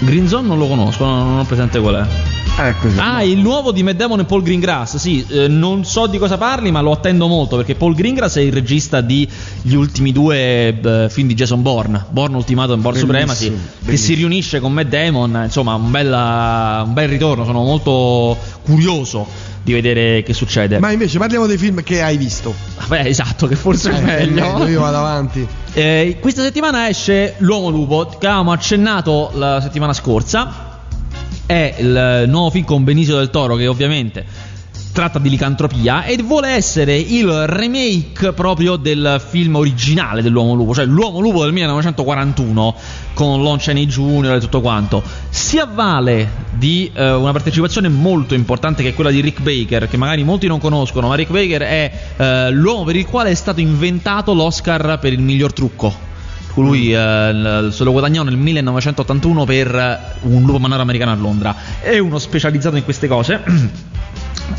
Green 0.00 0.26
Zone 0.28 0.48
non 0.48 0.58
lo 0.58 0.66
conosco, 0.66 1.04
non 1.04 1.38
ho 1.38 1.44
presente 1.44 1.78
qual 1.78 1.94
è. 1.94 2.38
Ecco. 2.62 2.88
Ah, 2.96 3.22
il 3.22 3.38
nuovo 3.38 3.70
di 3.70 3.82
Matt 3.82 3.96
Damon 3.96 4.20
e 4.20 4.24
Paul 4.24 4.42
Greengrass. 4.42 4.96
Sì, 4.96 5.24
eh, 5.28 5.48
non 5.48 5.84
so 5.84 6.06
di 6.06 6.18
cosa 6.18 6.36
parli, 6.36 6.70
ma 6.70 6.80
lo 6.80 6.92
attendo 6.92 7.26
molto 7.26 7.56
perché 7.56 7.74
Paul 7.74 7.94
Greengrass 7.94 8.36
è 8.36 8.40
il 8.40 8.52
regista 8.52 9.00
di 9.00 9.28
gli 9.62 9.74
ultimi 9.74 10.12
due 10.12 10.80
eh, 10.80 11.08
film 11.08 11.28
di 11.28 11.34
Jason 11.34 11.62
Bourne, 11.62 12.04
Bourne 12.10 12.36
Ultimato 12.36 12.72
e 12.72 12.76
Bourne 12.76 12.98
Supremacy, 12.98 13.48
Bellissimo, 13.48 13.90
che 13.90 13.96
si 13.96 14.14
riunisce 14.14 14.60
con 14.60 14.72
Matt 14.72 14.88
Damon. 14.88 15.40
Insomma, 15.44 15.74
un, 15.74 15.90
bella- 15.90 16.82
un 16.86 16.92
bel 16.92 17.08
ritorno. 17.08 17.44
Sono 17.44 17.62
molto 17.62 18.36
curioso 18.62 19.26
di 19.62 19.72
vedere 19.72 20.22
che 20.22 20.32
succede. 20.32 20.78
Ma 20.78 20.90
invece 20.90 21.18
parliamo 21.18 21.46
dei 21.46 21.58
film 21.58 21.82
che 21.82 22.02
hai 22.02 22.16
visto. 22.16 22.54
Beh, 22.86 23.06
esatto, 23.06 23.46
che 23.46 23.56
forse 23.56 23.90
è 23.90 23.98
Eh, 23.98 24.00
meglio. 24.00 24.66
Io 24.66 24.80
vado 24.80 24.96
avanti. 24.98 25.46
Eh, 25.72 26.16
questa 26.20 26.42
settimana 26.42 26.88
esce 26.88 27.34
L'Uomo 27.38 27.68
Lupo, 27.68 28.06
che 28.06 28.26
avevamo 28.26 28.52
accennato 28.52 29.30
la 29.34 29.60
settimana 29.60 29.92
scorsa. 29.92 30.68
È 31.46 31.74
il 31.78 32.24
nuovo 32.28 32.50
film 32.50 32.64
con 32.64 32.84
Benicio 32.84 33.16
del 33.16 33.28
Toro, 33.30 33.56
che 33.56 33.66
ovviamente 33.66 34.24
tratta 34.92 35.18
di 35.18 35.30
licantropia 35.30 36.04
e 36.04 36.16
vuole 36.22 36.48
essere 36.48 36.96
il 36.96 37.46
remake 37.46 38.32
proprio 38.32 38.76
del 38.76 39.20
film 39.24 39.56
originale 39.56 40.22
dell'Uomo 40.22 40.54
Lupo, 40.54 40.74
cioè 40.74 40.84
l'Uomo 40.84 41.20
Lupo 41.20 41.42
del 41.42 41.52
1941 41.52 42.74
con 43.14 43.42
Lon 43.42 43.58
Chaney 43.58 43.86
Jr. 43.86 44.34
e 44.34 44.40
tutto 44.40 44.60
quanto. 44.60 45.02
Si 45.28 45.58
avvale 45.58 46.48
di 46.52 46.90
eh, 46.92 47.12
una 47.12 47.32
partecipazione 47.32 47.88
molto 47.88 48.34
importante 48.34 48.82
che 48.82 48.90
è 48.90 48.94
quella 48.94 49.10
di 49.10 49.20
Rick 49.20 49.40
Baker, 49.40 49.88
che 49.88 49.96
magari 49.96 50.24
molti 50.24 50.46
non 50.46 50.58
conoscono, 50.58 51.08
ma 51.08 51.14
Rick 51.14 51.30
Baker 51.30 51.62
è 51.62 51.92
eh, 52.16 52.50
l'uomo 52.50 52.84
per 52.84 52.96
il 52.96 53.06
quale 53.06 53.30
è 53.30 53.34
stato 53.34 53.60
inventato 53.60 54.34
l'Oscar 54.34 54.98
per 54.98 55.12
il 55.12 55.20
miglior 55.20 55.52
trucco. 55.52 56.08
Lui 56.54 56.92
eh, 56.92 57.32
l- 57.32 57.68
se 57.72 57.84
lo 57.84 57.92
guadagnò 57.92 58.22
nel 58.22 58.36
1981 58.36 59.44
per 59.44 59.74
eh, 59.74 59.98
un 60.22 60.42
lupo 60.42 60.58
mannaro 60.58 60.82
americano 60.82 61.12
a 61.12 61.14
Londra. 61.14 61.54
È 61.80 61.96
uno 61.98 62.18
specializzato 62.18 62.76
in 62.76 62.84
queste 62.84 63.06
cose. 63.06 63.40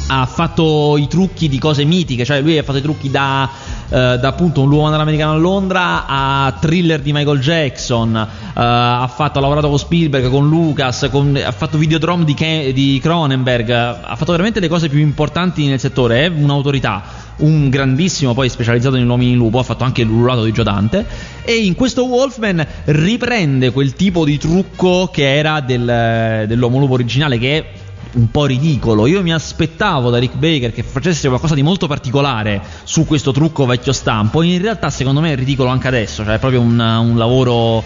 ha 0.07 0.25
fatto 0.25 0.97
i 0.97 1.07
trucchi 1.07 1.47
di 1.49 1.59
cose 1.59 1.83
mitiche, 1.83 2.25
cioè 2.25 2.41
lui 2.41 2.57
ha 2.57 2.63
fatto 2.63 2.77
i 2.77 2.81
trucchi 2.81 3.09
da 3.09 3.49
eh, 3.93 4.17
da 4.17 4.29
appunto 4.29 4.61
un 4.61 4.69
luogo 4.69 4.89
dall'americano 4.89 5.33
a 5.33 5.35
Londra 5.35 6.05
a 6.07 6.57
thriller 6.61 7.01
di 7.01 7.11
Michael 7.11 7.39
Jackson, 7.39 8.15
eh, 8.15 8.27
ha, 8.53 9.11
fatto, 9.13 9.39
ha 9.39 9.41
lavorato 9.41 9.67
con 9.67 9.77
Spielberg, 9.77 10.29
con 10.29 10.47
Lucas, 10.47 11.09
con, 11.11 11.37
ha 11.43 11.51
fatto 11.51 11.77
Videodrome 11.77 12.23
di, 12.23 12.33
Ken, 12.33 12.71
di 12.71 12.99
Cronenberg, 13.03 13.69
ha 13.69 14.15
fatto 14.15 14.31
veramente 14.31 14.61
le 14.61 14.69
cose 14.69 14.87
più 14.87 14.99
importanti 14.99 15.67
nel 15.67 15.77
settore, 15.77 16.23
è 16.23 16.27
un'autorità 16.27 17.03
un 17.37 17.69
grandissimo 17.69 18.33
poi 18.33 18.47
specializzato 18.47 18.95
in 18.95 19.09
uomini 19.09 19.33
lupo, 19.33 19.59
ha 19.59 19.63
fatto 19.63 19.83
anche 19.83 20.03
l'ululato 20.03 20.45
di 20.45 20.53
Giodante 20.53 21.05
e 21.43 21.55
in 21.55 21.75
questo 21.75 22.05
Wolfman 22.05 22.65
riprende 22.85 23.71
quel 23.71 23.93
tipo 23.93 24.23
di 24.23 24.37
trucco 24.37 25.09
che 25.11 25.35
era 25.35 25.59
del, 25.59 26.45
dell'uomo 26.47 26.79
lupo 26.79 26.93
originale 26.93 27.37
che 27.37 27.65
un 28.13 28.29
po' 28.29 28.45
ridicolo. 28.45 29.07
Io 29.07 29.21
mi 29.21 29.33
aspettavo 29.33 30.09
da 30.09 30.17
Rick 30.17 30.35
Baker 30.35 30.73
che 30.73 30.83
facesse 30.83 31.27
qualcosa 31.27 31.55
di 31.55 31.63
molto 31.63 31.87
particolare 31.87 32.61
su 32.83 33.05
questo 33.05 33.31
trucco 33.31 33.65
vecchio 33.65 33.93
stampo. 33.93 34.41
In 34.41 34.61
realtà, 34.61 34.89
secondo 34.89 35.21
me, 35.21 35.33
è 35.33 35.35
ridicolo 35.35 35.69
anche 35.69 35.87
adesso. 35.87 36.23
Cioè, 36.23 36.35
è 36.35 36.39
proprio 36.39 36.61
un, 36.61 36.79
un 36.79 37.17
lavoro 37.17 37.83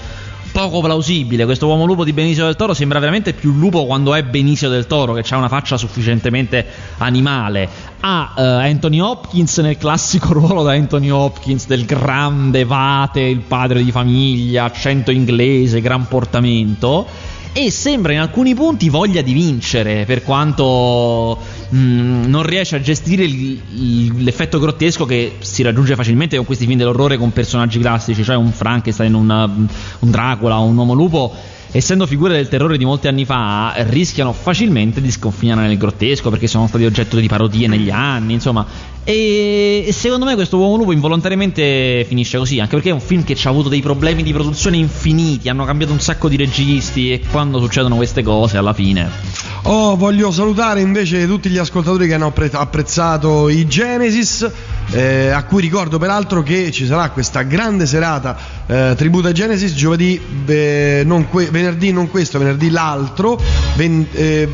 poco 0.55 0.79
plausibile. 0.79 1.43
Questo 1.43 1.67
uomo 1.67 1.83
lupo 1.85 2.05
di 2.05 2.13
Benicio 2.13 2.45
del 2.45 2.55
Toro 2.55 2.73
sembra 2.73 2.99
veramente 2.99 3.33
più 3.33 3.51
lupo 3.51 3.85
quando 3.85 4.15
è 4.15 4.23
Benicio 4.23 4.69
del 4.69 4.87
Toro, 4.87 5.11
che 5.11 5.21
ha 5.29 5.37
una 5.37 5.49
faccia 5.49 5.75
sufficientemente 5.75 6.65
animale. 6.99 7.67
Ha 7.99 8.33
uh, 8.35 8.41
Anthony 8.41 8.99
Hopkins 8.99 9.57
nel 9.57 9.77
classico 9.77 10.31
ruolo 10.33 10.63
da 10.63 10.71
Anthony 10.71 11.09
Hopkins, 11.09 11.67
del 11.67 11.83
grande 11.83 12.63
vate, 12.63 13.19
il 13.19 13.41
padre 13.41 13.83
di 13.83 13.91
famiglia, 13.91 14.63
accento 14.63 15.11
inglese, 15.11 15.81
gran 15.81 16.07
portamento 16.07 17.33
e 17.57 17.71
sembra 17.71 18.11
in 18.11 18.19
alcuni 18.19 18.53
punti 18.53 18.89
voglia 18.89 19.21
di 19.21 19.31
vincere 19.31 20.03
per 20.03 20.23
quanto 20.23 21.39
mh, 21.69 21.77
mm, 21.77 22.23
non 22.25 22.43
riesce 22.43 22.75
a 22.75 22.81
gestire 22.81 23.23
il, 23.23 23.61
il, 23.75 24.23
l'effetto 24.23 24.59
grottesco 24.59 25.05
che 25.05 25.35
si 25.39 25.63
raggiunge 25.63 25.95
facilmente 25.95 26.35
con 26.35 26.45
questi 26.45 26.65
film 26.65 26.77
dell'orrore 26.77 27.15
con 27.15 27.31
personaggi 27.31 27.79
classici, 27.79 28.25
cioè 28.25 28.35
un 28.35 28.51
Frankenstein, 28.51 29.13
un 29.13 29.67
Dracula, 29.99 30.57
un 30.57 30.75
uomo 30.75 30.93
lupo 30.93 31.33
essendo 31.75 32.05
figure 32.07 32.35
del 32.35 32.47
terrore 32.47 32.77
di 32.77 32.85
molti 32.85 33.09
anni 33.09 33.25
fa, 33.25 33.73
rischiano 33.89 34.31
facilmente 34.31 35.01
di 35.01 35.11
sconfinare 35.11 35.67
nel 35.67 35.77
grottesco 35.77 36.29
perché 36.29 36.47
sono 36.47 36.67
stati 36.67 36.85
oggetto 36.85 37.17
di 37.17 37.27
parodie 37.27 37.67
negli 37.67 37.89
anni, 37.89 38.31
insomma. 38.31 38.65
E 39.03 39.89
secondo 39.91 40.23
me 40.23 40.35
questo 40.35 40.57
Uomo 40.57 40.77
Lupo 40.77 40.93
involontariamente 40.93 42.05
finisce 42.07 42.37
così, 42.37 42.61
anche 42.61 42.75
perché 42.75 42.91
è 42.91 42.93
un 42.93 43.01
film 43.01 43.25
che 43.25 43.37
ha 43.43 43.49
avuto 43.49 43.67
dei 43.67 43.81
problemi 43.81 44.23
di 44.23 44.31
produzione 44.31 44.77
infiniti, 44.77 45.49
hanno 45.49 45.65
cambiato 45.65 45.91
un 45.91 45.99
sacco 45.99 46.29
di 46.29 46.37
registi 46.37 47.11
e 47.11 47.21
quando 47.29 47.59
succedono 47.59 47.97
queste 47.97 48.23
cose 48.23 48.55
alla 48.55 48.73
fine. 48.73 49.44
Oh, 49.67 49.95
voglio 49.95 50.29
salutare 50.31 50.81
invece 50.81 51.25
tutti 51.25 51.49
gli 51.49 51.57
ascoltatori 51.57 52.05
che 52.05 52.13
hanno 52.13 52.31
apprezzato 52.51 53.49
i 53.49 53.65
Genesis 53.65 54.47
eh, 54.91 55.29
a 55.29 55.43
cui 55.45 55.59
ricordo 55.59 55.97
peraltro 55.97 56.43
che 56.43 56.69
ci 56.71 56.85
sarà 56.85 57.09
questa 57.09 57.41
grande 57.41 57.87
serata 57.87 58.37
eh, 58.67 58.93
tributo 58.95 59.29
a 59.29 59.31
Genesis 59.31 59.73
giovedì, 59.73 60.21
eh, 60.45 61.01
non 61.03 61.27
que- 61.29 61.49
venerdì 61.49 61.91
non 61.91 62.11
questo, 62.11 62.37
venerdì 62.37 62.69
l'altro, 62.69 63.41
20, 63.75 64.45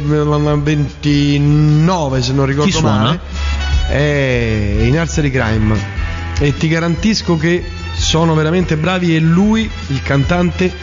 29 0.62 2.18
eh, 2.18 2.22
se 2.22 2.32
non 2.32 2.46
ricordo 2.46 2.72
Chi 2.72 2.82
male, 2.82 3.20
è 3.90 4.78
in 4.80 4.94
Nursery 4.94 5.30
Crime. 5.30 5.78
E 6.40 6.56
ti 6.56 6.70
garantisco 6.70 7.36
che 7.36 7.62
sono 7.98 8.34
veramente 8.34 8.78
bravi 8.78 9.14
e 9.14 9.20
lui, 9.20 9.70
il 9.88 10.02
cantante, 10.04 10.74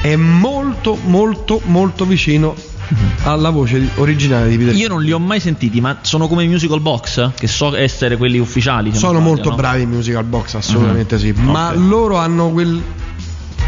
è 0.00 0.16
molto 0.16 0.96
molto 1.04 1.60
molto 1.66 2.06
vicino 2.06 2.74
alla 3.24 3.50
voce 3.50 3.88
originale 3.96 4.48
di 4.48 4.56
Peter 4.56 4.74
Io 4.74 4.88
non 4.88 5.02
li 5.02 5.12
ho 5.12 5.18
mai 5.18 5.40
sentiti, 5.40 5.80
ma 5.80 5.98
sono 6.02 6.28
come 6.28 6.44
i 6.44 6.48
musical 6.48 6.80
box, 6.80 7.30
che 7.34 7.46
so 7.46 7.74
essere 7.74 8.16
quelli 8.16 8.38
ufficiali. 8.38 8.94
Sono 8.94 9.20
molto 9.20 9.50
no? 9.50 9.56
bravi 9.56 9.82
i 9.82 9.86
musical 9.86 10.24
box, 10.24 10.54
assolutamente 10.54 11.14
uh-huh. 11.14 11.20
sì. 11.20 11.32
Ma 11.32 11.68
okay. 11.68 11.86
loro 11.86 12.16
hanno 12.16 12.50
quel 12.50 12.82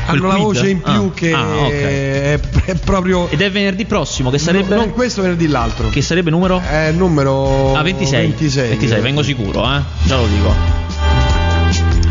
hanno 0.07 0.27
la 0.27 0.37
voce 0.37 0.71
in 0.71 0.81
più 0.81 0.93
ah. 0.93 1.11
che 1.13 1.33
ah, 1.33 1.57
okay. 1.65 1.81
è, 1.81 2.41
è, 2.65 2.75
proprio. 2.77 3.29
Ed 3.29 3.43
è 3.43 3.51
venerdì 3.51 3.85
prossimo, 3.85 4.31
che 4.31 4.39
sarebbe. 4.39 4.75
No, 4.75 4.83
non 4.83 4.93
questo, 4.93 5.23
venerdì 5.23 5.49
l'altro. 5.49 5.89
Che 5.89 6.03
sarebbe 6.03 6.31
numero? 6.31 6.61
È 6.61 6.93
numero. 6.93 7.75
Ah, 7.75 7.83
26. 7.83 8.21
26, 8.29 8.69
26 8.69 9.01
vengo 9.01 9.23
sicuro, 9.23 9.65
eh. 9.65 9.81
Già 10.05 10.17
lo 10.17 10.27
dico. 10.27 10.78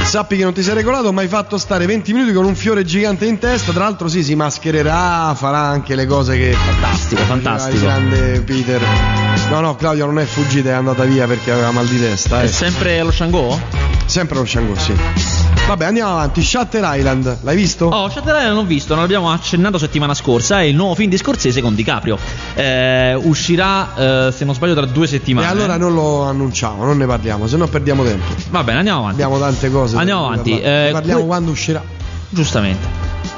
Sappi 0.07 0.37
che 0.37 0.43
non 0.43 0.53
ti 0.53 0.63
sei 0.63 0.73
regolato, 0.73 1.11
ma 1.11 1.19
hai 1.19 1.27
fatto 1.27 1.57
stare 1.57 1.85
20 1.85 2.13
minuti 2.13 2.31
con 2.31 2.45
un 2.45 2.55
fiore 2.55 2.85
gigante 2.85 3.25
in 3.25 3.39
testa. 3.39 3.73
Tra 3.73 3.83
l'altro, 3.83 4.07
sì, 4.07 4.23
si 4.23 4.35
maschererà, 4.35 5.33
farà 5.35 5.59
anche 5.59 5.95
le 5.95 6.05
cose 6.05 6.37
che. 6.37 6.53
Fantastico, 6.53 7.21
fantastico. 7.23 7.75
Il 7.75 7.81
grande 7.81 8.41
Peter. 8.41 8.81
No, 9.49 9.59
no, 9.59 9.75
Claudia 9.75 10.05
non 10.05 10.17
è 10.17 10.25
fuggita, 10.25 10.69
è 10.69 10.73
andata 10.73 11.03
via 11.03 11.27
perché 11.27 11.51
aveva 11.51 11.71
mal 11.71 11.85
di 11.85 11.99
testa. 11.99 12.41
Eh. 12.41 12.45
È 12.45 12.47
sempre 12.47 12.99
allo 12.99 13.11
Shango? 13.11 13.59
Sempre 14.05 14.37
allo 14.37 14.45
Shango, 14.45 14.75
sì. 14.77 15.46
Vabbè, 15.67 15.83
andiamo 15.83 16.11
avanti. 16.11 16.41
Shutter 16.41 16.81
Island, 16.97 17.39
l'hai 17.41 17.55
visto? 17.57 17.87
Oh, 17.87 18.07
Shutter 18.07 18.33
Island 18.37 18.55
l'ho 18.55 18.63
visto, 18.63 18.93
non 18.93 19.03
l'abbiamo 19.03 19.29
accennato 19.29 19.77
settimana 19.77 20.13
scorsa. 20.13 20.61
È 20.61 20.63
il 20.63 20.73
nuovo 20.73 20.95
film 20.95 21.09
di 21.09 21.17
Scorsese 21.17 21.61
con 21.61 21.75
DiCaprio. 21.75 22.17
Eh, 22.53 23.13
uscirà, 23.15 24.27
eh, 24.27 24.31
se 24.31 24.45
non 24.45 24.55
sbaglio, 24.55 24.75
tra 24.75 24.85
due 24.85 25.07
settimane. 25.07 25.45
E 25.45 25.49
allora 25.49 25.75
non 25.75 25.93
lo 25.93 26.23
annunciamo, 26.23 26.85
non 26.85 26.97
ne 26.97 27.05
parliamo, 27.05 27.47
se 27.47 27.57
no 27.57 27.67
perdiamo 27.67 28.05
tempo. 28.05 28.33
Va 28.49 28.63
bene, 28.63 28.77
andiamo 28.77 28.99
avanti. 28.99 29.21
Abbiamo 29.21 29.41
tante 29.41 29.69
cose. 29.69 29.97
Andiamo 29.97 30.27
avanti. 30.27 30.57
Eh, 30.57 30.89
parliamo 30.93 31.19
que- 31.19 31.27
quando 31.27 31.51
uscirà. 31.51 31.83
Giustamente. 32.29 32.87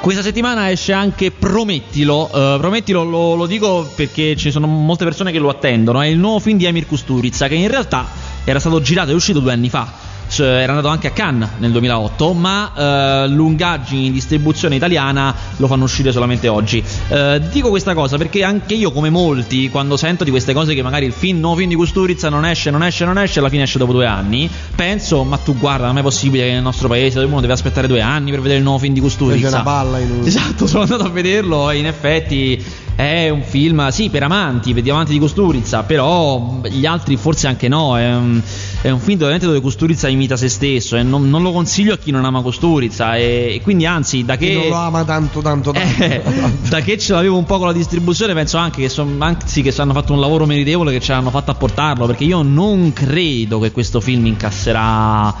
Questa 0.00 0.22
settimana 0.22 0.70
esce 0.70 0.92
anche 0.92 1.32
Promettilo. 1.32 2.30
Uh, 2.32 2.58
Promettilo 2.60 3.02
lo, 3.02 3.34
lo, 3.34 3.46
dico 3.46 3.90
perché 3.96 4.36
ci 4.36 4.52
sono 4.52 4.68
molte 4.68 5.02
persone 5.02 5.32
che 5.32 5.40
lo 5.40 5.48
attendono. 5.48 6.00
È 6.00 6.06
il 6.06 6.18
nuovo 6.18 6.38
film 6.38 6.58
di 6.58 6.66
Amir 6.68 6.86
Kusturica 6.86 7.48
che 7.48 7.56
in 7.56 7.68
realtà 7.68 8.06
era 8.44 8.60
stato 8.60 8.80
girato 8.80 9.10
e 9.10 9.14
uscito 9.14 9.40
due 9.40 9.52
anni 9.52 9.68
fa 9.68 10.08
era 10.38 10.70
andato 10.72 10.88
anche 10.88 11.08
a 11.08 11.10
Cannes 11.10 11.48
nel 11.58 11.72
2008, 11.72 12.32
ma 12.32 12.72
eh, 12.74 13.28
lungaggini 13.28 14.06
in 14.06 14.12
distribuzione 14.12 14.76
italiana 14.76 15.34
lo 15.56 15.66
fanno 15.66 15.84
uscire 15.84 16.12
solamente 16.12 16.48
oggi. 16.48 16.82
Eh, 17.08 17.40
dico 17.50 17.68
questa 17.70 17.94
cosa 17.94 18.16
perché 18.16 18.44
anche 18.44 18.74
io, 18.74 18.92
come 18.92 19.10
molti, 19.10 19.68
quando 19.70 19.96
sento 19.96 20.24
di 20.24 20.30
queste 20.30 20.52
cose 20.52 20.74
che 20.74 20.82
magari 20.82 21.06
il 21.06 21.12
film, 21.12 21.40
nuovo 21.40 21.56
film 21.56 21.68
di 21.68 21.74
Kusturica 21.74 22.28
non 22.28 22.44
esce, 22.44 22.70
non 22.70 22.82
esce, 22.82 23.04
non 23.04 23.18
esce, 23.18 23.40
alla 23.40 23.48
fine 23.48 23.64
esce 23.64 23.78
dopo 23.78 23.92
due 23.92 24.06
anni, 24.06 24.48
penso, 24.74 25.24
ma 25.24 25.36
tu 25.38 25.56
guarda, 25.56 25.86
non 25.86 25.98
è 25.98 26.02
possibile 26.02 26.46
che 26.46 26.52
nel 26.52 26.62
nostro 26.62 26.88
paese 26.88 27.18
uno 27.18 27.40
deve 27.40 27.52
aspettare 27.52 27.86
due 27.86 28.00
anni 28.00 28.30
per 28.30 28.40
vedere 28.40 28.58
il 28.58 28.64
nuovo 28.64 28.78
film 28.78 28.94
di 28.94 29.00
Kusturica. 29.00 29.48
C'è 29.48 29.54
una 29.54 29.62
palla 29.62 29.98
in 29.98 30.10
un... 30.10 30.26
Esatto, 30.26 30.66
sono 30.66 30.82
andato 30.82 31.04
a 31.04 31.08
vederlo 31.08 31.70
e 31.70 31.78
in 31.78 31.86
effetti 31.86 32.62
è 33.00 33.30
un 33.30 33.42
film, 33.42 33.88
sì, 33.88 34.10
per 34.10 34.22
amanti, 34.22 34.74
per 34.74 34.82
gli 34.82 34.90
amanti 34.90 35.12
di 35.12 35.18
Kusturica, 35.18 35.82
però 35.84 36.60
gli 36.68 36.84
altri 36.84 37.16
forse 37.16 37.46
anche 37.46 37.66
no. 37.66 37.96
È 37.96 38.14
un, 38.14 38.42
è 38.82 38.90
un 38.90 39.00
film 39.00 39.18
dove 39.18 39.60
Kusturica 39.60 40.06
imita 40.20 40.36
se 40.36 40.48
stesso 40.48 40.96
e 40.96 41.02
non, 41.02 41.30
non, 41.30 41.42
lo 41.42 41.50
consiglio 41.50 41.94
a 41.94 41.96
chi 41.96 42.10
non 42.10 42.24
ama 42.24 42.42
Kusturica. 42.42 43.16
E, 43.16 43.54
e 43.54 43.60
quindi, 43.62 43.86
anzi, 43.86 44.24
da 44.24 44.36
che. 44.36 44.52
Non 44.52 44.68
lo 44.68 44.74
ama 44.74 45.04
tanto, 45.04 45.40
tanto, 45.40 45.72
tanto. 45.72 46.02
Eh, 46.02 46.22
da 46.68 46.80
che 46.80 46.98
ce 46.98 47.14
l'avevo 47.14 47.38
un 47.38 47.44
po' 47.44 47.58
con 47.58 47.66
la 47.66 47.72
distribuzione, 47.72 48.34
penso 48.34 48.58
anche 48.58 48.82
che, 48.82 48.88
son, 48.88 49.16
anzi, 49.20 49.62
che 49.62 49.74
hanno 49.78 49.94
fatto 49.94 50.12
un 50.12 50.20
lavoro 50.20 50.44
meritevole 50.44 50.92
che 50.92 51.00
ce 51.00 51.12
l'hanno 51.12 51.30
fatto 51.30 51.50
a 51.50 51.54
portarlo. 51.54 52.06
Perché 52.06 52.24
io 52.24 52.42
non 52.42 52.92
credo 52.92 53.58
che 53.58 53.72
questo 53.72 54.00
film 54.00 54.26
incasserà 54.26 55.34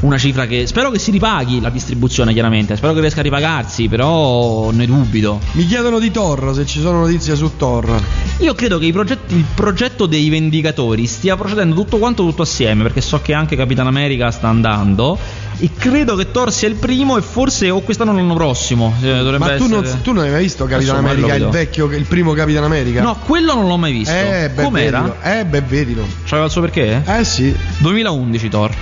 una 0.00 0.18
cifra 0.18 0.46
che 0.46 0.66
spero 0.66 0.90
che 0.90 0.98
si 0.98 1.10
ripaghi 1.10 1.60
la 1.60 1.70
distribuzione 1.70 2.32
chiaramente, 2.32 2.76
spero 2.76 2.92
che 2.92 3.00
riesca 3.00 3.20
a 3.20 3.22
ripagarsi, 3.22 3.88
però 3.88 4.70
ne 4.70 4.86
dubito. 4.86 5.40
Mi 5.52 5.66
chiedono 5.66 5.98
di 5.98 6.10
Thor, 6.10 6.52
se 6.54 6.66
ci 6.66 6.80
sono 6.80 7.00
notizie 7.00 7.36
su 7.36 7.56
Thor. 7.56 8.00
Io 8.38 8.54
credo 8.54 8.78
che 8.78 8.90
progetti, 8.92 9.34
il 9.34 9.44
progetto 9.54 10.06
dei 10.06 10.28
Vendicatori 10.28 11.06
stia 11.06 11.36
procedendo 11.36 11.74
tutto 11.74 11.98
quanto 11.98 12.24
tutto 12.24 12.42
assieme, 12.42 12.82
perché 12.82 13.00
so 13.00 13.20
che 13.22 13.32
anche 13.32 13.56
Capitan 13.56 13.86
America 13.86 14.30
sta 14.30 14.48
andando 14.48 15.18
e 15.58 15.70
credo 15.76 16.16
che 16.16 16.30
Thor 16.30 16.52
sia 16.52 16.68
il 16.68 16.74
primo 16.74 17.16
e 17.16 17.22
forse 17.22 17.70
o 17.70 17.80
quest'anno 17.80 18.10
o 18.10 18.14
l'anno 18.14 18.34
prossimo. 18.34 18.94
Eh, 19.00 19.22
Ma 19.38 19.56
tu, 19.56 19.68
non, 19.68 20.00
tu, 20.02 20.12
non, 20.12 20.24
hai 20.24 20.30
mai 20.30 20.42
visto 20.42 20.64
Capitan 20.66 20.96
America, 20.96 21.34
il 21.34 21.48
vecchio, 21.48 21.86
il 21.86 22.04
primo 22.04 22.32
Capitan 22.32 22.64
America? 22.64 23.02
No, 23.02 23.16
quello 23.24 23.54
non 23.54 23.68
l'ho 23.68 23.76
mai 23.76 23.92
visto. 23.92 24.12
Eh, 24.12 24.50
beh, 24.52 24.62
Com'era? 24.62 25.00
Vedilo. 25.00 25.16
Eh, 25.22 25.44
beh, 25.44 25.60
vedilo. 25.62 26.06
C'aveva 26.24 26.46
il 26.46 26.52
suo 26.52 26.60
perché? 26.60 27.02
Eh 27.06 27.24
sì. 27.24 27.54
2011 27.78 28.48
Thor. 28.48 28.74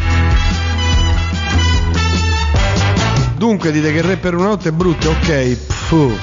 Dunque 3.43 3.73
dite 3.73 3.93
che 3.93 4.03
Re 4.03 4.19
per 4.19 4.37
una 4.37 4.47
notte 4.47 4.69
è 4.69 4.73
brutto, 4.73 5.11
ok. 5.11 5.57
Puh, 5.89 6.17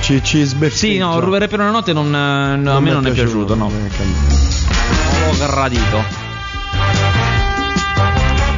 ci, 0.00 0.20
ci 0.24 0.42
sbeffeggia. 0.42 0.76
Sì, 0.76 0.98
no, 0.98 1.20
Re 1.20 1.46
per 1.46 1.60
una 1.60 1.70
notte 1.70 1.92
non, 1.92 2.10
non 2.10 2.66
a 2.66 2.80
me 2.80 2.90
non 2.90 3.06
è 3.06 3.12
piaciuto, 3.12 3.54
piaciuto 3.54 3.54
no. 3.54 3.70
L'ho 5.30 5.46
gradito. 5.46 6.02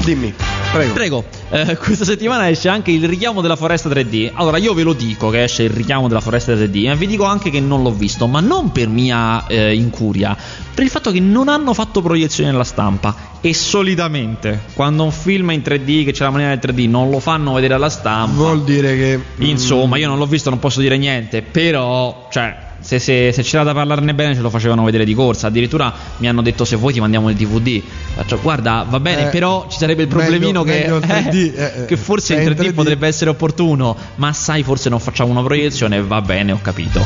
Dimmi. 0.03 0.35
Prego. 0.73 0.93
Prego. 0.93 1.25
Eh, 1.51 1.77
questa 1.77 2.05
settimana 2.05 2.49
esce 2.49 2.69
anche 2.69 2.91
il 2.91 3.07
richiamo 3.07 3.41
della 3.41 3.57
foresta 3.57 3.89
3D. 3.89 4.33
Allora, 4.35 4.59
io 4.59 4.75
ve 4.75 4.83
lo 4.83 4.93
dico 4.93 5.31
che 5.31 5.45
esce 5.45 5.65
il 5.65 5.71
richiamo 5.71 6.09
della 6.09 6.21
foresta 6.21 6.53
3D, 6.53 6.91
e 6.91 6.97
vi 6.97 7.07
dico 7.07 7.25
anche 7.25 7.51
che 7.51 7.61
non 7.61 7.83
l'ho 7.83 7.93
visto, 7.93 8.27
ma 8.27 8.41
non 8.41 8.73
per 8.73 8.89
mia 8.89 9.47
eh, 9.47 9.75
incuria, 9.75 10.37
per 10.75 10.85
il 10.85 10.91
fatto 10.91 11.11
che 11.11 11.21
non 11.21 11.49
hanno 11.49 11.73
fatto 11.73 12.03
proiezioni 12.03 12.51
nella 12.51 12.65
stampa. 12.65 13.35
E 13.41 13.55
solitamente, 13.55 14.63
quando 14.75 15.05
un 15.05 15.13
film 15.13 15.51
è 15.51 15.55
in 15.55 15.63
3D, 15.65 16.05
che 16.05 16.13
c'è 16.13 16.25
la 16.25 16.31
maniera 16.31 16.55
del 16.57 16.75
3D, 16.75 16.89
non 16.89 17.11
lo 17.11 17.21
fanno 17.21 17.55
vedere 17.55 17.75
alla 17.75 17.91
stampa. 17.91 18.35
Vuol 18.35 18.65
dire 18.65 18.97
che. 18.97 19.21
Insomma, 19.39 19.97
io 19.99 20.09
non 20.09 20.19
l'ho 20.19 20.27
visto, 20.27 20.51
non 20.51 20.59
posso 20.59 20.81
dire 20.81 20.97
niente, 20.99 21.43
però, 21.43 22.27
cioè 22.31 22.66
Se, 22.87 23.01
se- 23.01 23.33
se 23.33 23.43
c'era 23.43 23.65
da 23.65 23.75
parlarne 23.75 24.15
bene 24.15 24.33
ce 24.37 24.41
lo 24.43 24.49
facevano 24.49 24.85
vedere 24.85 25.05
di 25.05 25.13
corsa. 25.13 25.49
Addirittura 25.49 25.93
mi 26.19 26.29
hanno 26.29 26.41
detto 26.41 26.65
se 26.65 26.77
vuoi 26.77 26.93
ti 26.93 27.01
mandiamo 27.01 27.29
il 27.31 27.35
DVD. 27.35 27.83
Faccio, 28.15 28.39
guarda, 28.41 28.87
va 28.89 29.01
bene, 29.01 29.27
Eh, 29.27 29.31
però 29.31 29.67
ci 29.69 29.77
sarebbe 29.77 30.03
il 30.03 30.09
problemino 30.09 30.63
meglio- 30.63 30.63
che, 30.63 30.79
meglio 30.79 30.97
il 30.99 31.03
3D, 31.53 31.59
eh, 31.81 31.85
che 31.87 31.97
forse 31.97 32.37
eh, 32.39 32.43
in 32.45 32.49
3D, 32.51 32.69
3D. 32.69 32.75
potrebbe 32.75 33.09
essere 33.09 33.31
opportuno. 33.31 33.97
Ma 34.15 34.33
sai, 34.33 34.63
forse 34.63 34.89
non 34.89 35.01
facciamo 35.01 35.33
una 35.33 35.43
proiezione. 35.43 36.01
Va 36.01 36.21
bene, 36.21 36.53
ho 36.53 36.61
capito. 36.63 37.03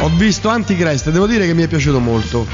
Ho 0.00 0.08
visto 0.16 0.48
Antichrist 0.48 1.06
e 1.06 1.12
devo 1.12 1.26
dire 1.28 1.46
che 1.46 1.54
mi 1.54 1.62
è 1.62 1.68
piaciuto 1.68 2.00
molto. 2.00 2.46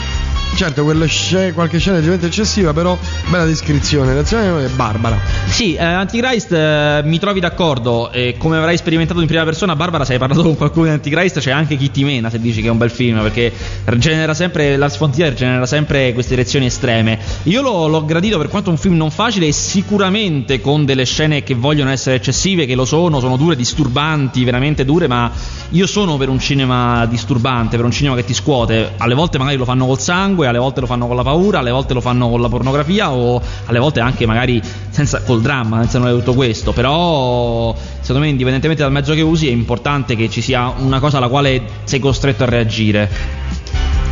Certo, 0.54 1.06
sce- 1.06 1.52
qualche 1.54 1.78
scena 1.78 1.96
è 1.96 1.98
leggermente 2.00 2.26
eccessiva, 2.26 2.72
però 2.74 2.98
bella 3.28 3.44
descrizione. 3.44 4.14
L'azione 4.14 4.66
è 4.66 4.68
barbara. 4.68 5.18
Sì, 5.46 5.74
eh, 5.74 5.82
Antichrist 5.82 6.52
eh, 6.52 7.00
mi 7.04 7.18
trovi 7.18 7.40
d'accordo. 7.40 8.10
E 8.10 8.34
come 8.36 8.58
avrai 8.58 8.76
sperimentato 8.76 9.20
in 9.20 9.26
prima 9.26 9.44
persona, 9.44 9.74
Barbara, 9.74 10.04
se 10.04 10.12
hai 10.12 10.18
parlato 10.18 10.42
con 10.42 10.56
qualcuno 10.56 10.86
di 10.86 10.92
Antichrist, 10.92 11.40
c'è 11.40 11.50
anche 11.50 11.76
chi 11.76 11.90
ti 11.90 12.04
mena 12.04 12.28
se 12.28 12.38
dici 12.40 12.60
che 12.60 12.68
è 12.68 12.70
un 12.70 12.76
bel 12.76 12.90
film, 12.90 13.22
perché 13.22 13.52
genera 13.96 14.34
sempre 14.34 14.76
la 14.76 14.88
sfontiera, 14.88 15.32
genera 15.32 15.64
sempre 15.64 16.12
queste 16.12 16.34
reazioni 16.34 16.66
estreme. 16.66 17.18
Io 17.44 17.62
l'ho, 17.62 17.86
l'ho 17.88 18.04
gradito 18.04 18.36
per 18.36 18.48
quanto 18.48 18.68
un 18.70 18.76
film 18.76 18.96
non 18.96 19.10
facile 19.10 19.46
e 19.46 19.52
sicuramente 19.52 20.60
con 20.60 20.84
delle 20.84 21.04
scene 21.04 21.42
che 21.42 21.54
vogliono 21.54 21.90
essere 21.90 22.16
eccessive, 22.16 22.66
che 22.66 22.74
lo 22.74 22.84
sono, 22.84 23.18
sono 23.20 23.36
dure, 23.36 23.56
disturbanti, 23.56 24.44
veramente 24.44 24.84
dure, 24.84 25.06
ma 25.06 25.30
io 25.70 25.86
sono 25.86 26.16
per 26.16 26.28
un 26.28 26.38
cinema 26.38 27.06
disturbante, 27.06 27.76
per 27.76 27.84
un 27.86 27.92
cinema 27.92 28.14
che 28.14 28.24
ti 28.24 28.34
scuote. 28.34 28.92
Alle 28.98 29.14
volte 29.14 29.38
magari 29.38 29.56
lo 29.56 29.64
fanno 29.64 29.86
col 29.86 29.98
sangue, 29.98 30.39
alle 30.48 30.58
volte 30.58 30.80
lo 30.80 30.86
fanno 30.86 31.06
con 31.06 31.16
la 31.16 31.22
paura, 31.22 31.58
alle 31.58 31.70
volte 31.70 31.94
lo 31.94 32.00
fanno 32.00 32.28
con 32.28 32.40
la 32.40 32.48
pornografia 32.48 33.10
o 33.10 33.40
alle 33.66 33.78
volte 33.78 34.00
anche 34.00 34.26
magari 34.26 34.60
senza, 34.90 35.22
col 35.22 35.40
dramma, 35.40 35.78
senza 35.80 35.98
nulla 35.98 36.12
di 36.12 36.18
tutto 36.18 36.34
questo. 36.34 36.72
Però 36.72 37.74
secondo 38.00 38.22
me 38.22 38.28
indipendentemente 38.28 38.82
dal 38.82 38.92
mezzo 38.92 39.14
che 39.14 39.22
usi 39.22 39.48
è 39.48 39.52
importante 39.52 40.16
che 40.16 40.28
ci 40.28 40.40
sia 40.40 40.72
una 40.76 41.00
cosa 41.00 41.18
alla 41.18 41.28
quale 41.28 41.62
sei 41.84 41.98
costretto 41.98 42.42
a 42.44 42.46
reagire. 42.46 43.10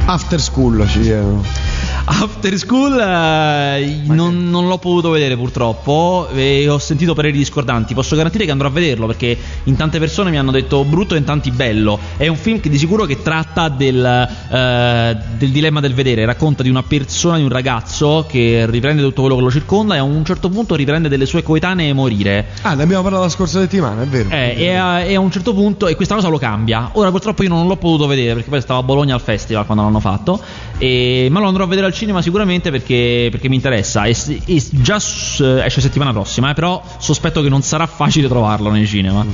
After 0.07 0.41
School 0.41 0.87
ci 0.89 1.01
chiedono. 1.01 1.68
After 2.11 2.57
School 2.57 2.99
eh, 2.99 4.01
non, 4.07 4.49
non 4.49 4.67
l'ho 4.67 4.79
potuto 4.79 5.11
vedere 5.11 5.37
purtroppo 5.37 6.27
e 6.33 6.67
ho 6.67 6.79
sentito 6.79 7.13
pareri 7.13 7.37
discordanti. 7.37 7.93
Posso 7.93 8.17
garantire 8.17 8.47
che 8.47 8.51
andrò 8.51 8.69
a 8.69 8.71
vederlo 8.71 9.07
perché 9.07 9.37
in 9.65 9.77
tante 9.77 9.99
persone 9.99 10.31
mi 10.31 10.39
hanno 10.39 10.51
detto 10.51 10.83
brutto 10.85 11.15
e 11.15 11.19
in 11.19 11.25
tanti 11.25 11.51
bello. 11.51 11.99
È 12.17 12.27
un 12.27 12.37
film 12.37 12.61
che 12.61 12.71
di 12.71 12.79
sicuro 12.79 13.05
che 13.05 13.21
tratta 13.21 13.69
del, 13.69 14.03
eh, 14.05 15.17
del 15.37 15.51
dilemma 15.51 15.81
del 15.81 15.93
vedere. 15.93 16.25
Racconta 16.25 16.63
di 16.63 16.71
una 16.71 16.83
persona, 16.83 17.37
di 17.37 17.43
un 17.43 17.51
ragazzo 17.51 18.25
che 18.27 18.67
riprende 18.69 19.03
tutto 19.03 19.21
quello 19.21 19.37
che 19.37 19.43
lo 19.43 19.51
circonda 19.51 19.95
e 19.95 19.99
a 19.99 20.03
un 20.03 20.25
certo 20.25 20.49
punto 20.49 20.75
riprende 20.75 21.09
delle 21.11 21.27
sue 21.27 21.43
coetanee 21.43 21.93
morire. 21.93 22.47
Ah, 22.63 22.73
ne 22.73 22.85
abbiamo 22.85 23.03
parlato 23.03 23.25
la 23.25 23.31
scorsa 23.31 23.61
settimana, 23.61 24.03
è 24.03 24.07
vero. 24.07 24.31
Eh, 24.31 24.55
e, 24.57 24.75
a, 24.75 25.01
e 25.01 25.15
a 25.15 25.21
un 25.21 25.31
certo 25.31 25.53
punto, 25.53 25.87
e 25.87 25.95
questa 25.95 26.15
cosa 26.15 26.29
lo 26.29 26.39
cambia. 26.39 26.91
Ora, 26.95 27.11
purtroppo, 27.11 27.43
io 27.43 27.51
non 27.51 27.67
l'ho 27.67 27.77
potuto 27.77 28.07
vedere 28.07 28.33
perché 28.35 28.49
poi 28.49 28.63
stavo 28.63 28.81
a 28.81 28.83
Bologna 28.83 29.15
al 29.15 29.21
festival 29.21 29.67
quando 29.67 29.85
l'hanno 29.85 30.01
fatto. 30.01 30.41
E- 30.79 31.29
ma 31.31 31.41
lo 31.41 31.49
andrò 31.49 31.65
a 31.65 31.67
vedere 31.67 31.87
al 31.87 31.93
cinema 31.93 32.23
sicuramente 32.23 32.71
perché, 32.71 33.29
perché 33.31 33.49
mi 33.49 33.57
interessa. 33.57 34.11
S- 34.13 34.37
e 34.45 34.63
già 34.71 34.99
s- 34.99 35.41
esce 35.41 35.81
settimana 35.81 36.13
prossima, 36.13 36.51
eh, 36.51 36.55
però 36.55 36.83
sospetto 36.99 37.43
che 37.43 37.49
non 37.49 37.63
sarà 37.63 37.87
facile 37.87 38.29
trovarlo 38.29 38.71
nei 38.71 38.87
cinema. 38.87 39.25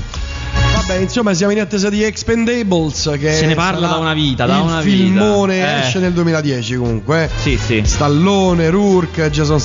Vabbè, 0.54 0.96
insomma, 1.00 1.32
siamo 1.32 1.52
in 1.52 1.60
attesa 1.60 1.88
di 1.88 2.02
Expendables. 2.02 3.16
Che 3.18 3.32
Se 3.32 3.46
ne 3.46 3.54
parla 3.54 3.86
da 3.88 3.96
una 3.96 4.12
vita, 4.12 4.44
da 4.44 4.56
il 4.56 4.62
una 4.64 4.80
vita. 4.82 4.96
filmone 4.96 5.56
Eh. 5.56 5.80
esce 5.86 5.98
nel 5.98 6.12
2010 6.12 6.76
comunque. 6.76 7.30
Sì, 7.40 7.56
sì. 7.56 7.80
Stallone, 7.84 8.68
Rourke, 8.68 9.30
Jason 9.30 9.60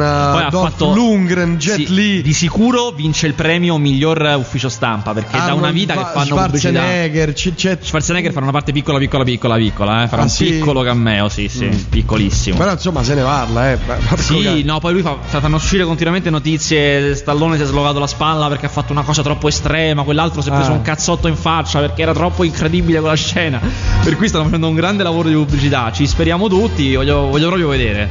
ha 0.00 0.48
Dolph 0.50 0.70
fatto 0.70 0.92
Lundgren, 0.92 1.56
Jet 1.56 1.76
sì, 1.76 1.94
Li. 1.94 2.22
Di 2.22 2.32
sicuro 2.34 2.90
vince 2.90 3.26
il 3.26 3.32
premio 3.34 3.78
miglior 3.78 4.34
ufficio 4.38 4.68
stampa 4.68 5.12
perché 5.14 5.36
da 5.36 5.44
Arnold 5.44 5.62
una 5.62 5.70
vita 5.70 5.94
che 5.94 6.04
fanno 6.12 6.34
pubblicità. 6.36 6.80
Schwarzenegger, 6.80 7.32
c'è- 7.32 7.78
Schwarzenegger 7.80 8.32
farà 8.32 8.42
una 8.44 8.52
parte 8.52 8.72
piccola, 8.72 8.98
piccola, 8.98 9.24
piccola, 9.24 9.56
piccola. 9.56 10.02
Eh? 10.04 10.08
Farà 10.08 10.20
Ah, 10.22 10.24
un 10.24 10.30
sì? 10.30 10.44
piccolo 10.44 10.82
cameo, 10.82 11.28
sì, 11.30 11.48
sì, 11.48 11.64
Mm. 11.64 11.78
piccolissimo. 11.88 12.58
Però 12.58 12.72
insomma 12.72 13.02
se 13.02 13.14
ne 13.14 13.22
parla, 13.22 13.72
eh. 13.72 13.78
Sì, 14.18 14.42
cane. 14.42 14.62
no, 14.64 14.78
poi 14.80 14.92
lui 14.92 15.02
fa, 15.02 15.16
fa- 15.22 15.40
fanno 15.40 15.56
uscire 15.56 15.84
continuamente 15.84 16.28
notizie. 16.28 17.14
Stallone 17.14 17.56
si 17.56 17.62
è 17.62 17.66
slogato 17.66 17.98
la 17.98 18.06
spalla 18.06 18.48
perché 18.48 18.66
ha 18.66 18.70
fatto 18.70 18.92
una 18.92 19.02
cosa 19.02 19.22
troppo 19.22 19.48
estrema. 19.48 20.02
Quell'altro 20.12 20.42
si 20.42 20.50
è 20.50 20.52
preso 20.52 20.72
Ah. 20.72 20.74
un 20.74 20.82
cazzotto 20.82 21.26
in 21.26 21.36
faccia 21.36 21.80
perché 21.80 22.02
era 22.02 22.12
troppo 22.12 22.44
incredibile 22.44 23.00
quella 23.00 23.14
scena. 23.14 23.58
Per 24.04 24.14
cui 24.18 24.28
stanno 24.28 24.44
facendo 24.44 24.68
un 24.68 24.74
grande 24.74 25.02
lavoro 25.02 25.28
di 25.28 25.34
pubblicità. 25.34 25.90
Ci 25.90 26.06
speriamo 26.06 26.48
tutti. 26.48 26.94
Voglio, 26.94 27.28
voglio 27.28 27.46
proprio 27.46 27.68
vedere. 27.68 28.10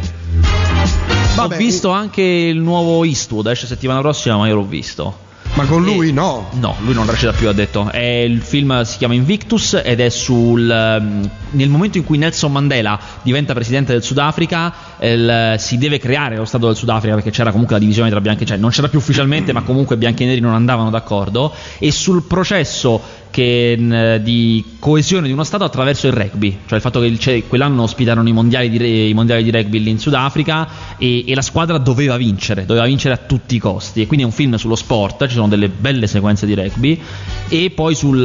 Vabbè, 1.35 1.53
Ho 1.53 1.57
visto 1.59 1.91
anche 1.91 2.23
il 2.23 2.57
nuovo 2.59 3.03
Eastwood. 3.03 3.45
Esce 3.45 3.67
settimana 3.67 3.99
prossima, 3.99 4.35
ma 4.37 4.47
io 4.47 4.55
l'ho 4.55 4.65
visto. 4.65 5.15
Ma 5.53 5.65
con 5.65 5.83
lui 5.83 6.09
E- 6.09 6.11
no. 6.11 6.47
No, 6.53 6.75
lui 6.79 6.95
non 6.95 7.07
recita 7.07 7.33
più, 7.33 7.47
ha 7.47 7.53
detto. 7.53 7.87
È 7.91 7.99
il 7.99 8.41
film 8.41 8.81
si 8.81 8.97
chiama 8.97 9.13
Invictus 9.13 9.79
ed 9.83 9.99
è 9.99 10.09
sul. 10.09 10.67
ehm, 10.71 11.29
nel 11.51 11.69
momento 11.69 11.97
in 11.97 12.03
cui 12.03 12.17
Nelson 12.17 12.51
Mandela 12.51 12.99
diventa 13.23 13.53
presidente 13.53 13.91
del 13.93 14.03
Sudafrica, 14.03 14.73
il- 15.01 15.55
si 15.57 15.77
deve 15.77 15.99
creare 15.99 16.35
lo 16.37 16.45
Stato 16.45 16.67
del 16.67 16.75
Sudafrica 16.75 17.15
perché 17.15 17.31
c'era 17.31 17.51
comunque 17.51 17.75
la 17.75 17.81
divisione 17.81 18.09
tra 18.09 18.21
bianchi 18.21 18.43
e 18.43 18.45
cioè 18.45 18.57
non 18.57 18.69
c'era 18.71 18.87
più 18.87 18.99
ufficialmente, 18.99 19.53
ma 19.53 19.61
comunque 19.61 19.97
bianchi 19.97 20.23
e 20.23 20.25
neri 20.27 20.39
non 20.39 20.53
andavano 20.53 20.89
d'accordo. 20.89 21.53
E 21.79 21.91
sul 21.91 22.23
processo 22.23 23.19
che, 23.31 24.19
di 24.21 24.75
coesione 24.79 25.27
di 25.27 25.33
uno 25.33 25.43
Stato 25.45 25.63
attraverso 25.63 26.07
il 26.07 26.13
rugby, 26.13 26.57
cioè 26.65 26.75
il 26.75 26.81
fatto 26.81 26.99
che 26.99 27.05
il- 27.05 27.43
quell'anno 27.47 27.83
ospitarono 27.83 28.27
i 28.27 28.33
mondiali 28.33 28.69
di, 28.69 29.09
i 29.09 29.13
mondiali 29.13 29.43
di 29.43 29.51
rugby 29.51 29.79
lì 29.81 29.89
in 29.89 29.99
Sudafrica 29.99 30.67
e, 30.97 31.23
e 31.29 31.33
la 31.35 31.41
squadra 31.41 31.77
doveva 31.77 32.17
vincere, 32.17 32.65
doveva 32.65 32.85
vincere 32.85 33.13
a 33.13 33.17
tutti 33.17 33.55
i 33.55 33.59
costi. 33.59 34.01
E 34.01 34.05
quindi 34.07 34.25
è 34.25 34.27
un 34.27 34.33
film 34.33 34.55
sullo 34.55 34.75
sport, 34.75 35.27
ci 35.27 35.35
sono 35.35 35.47
delle 35.47 35.69
belle 35.69 36.07
sequenze 36.07 36.45
di 36.45 36.53
rugby 36.55 36.99
e 37.47 37.71
poi 37.73 37.95
sul, 37.95 38.21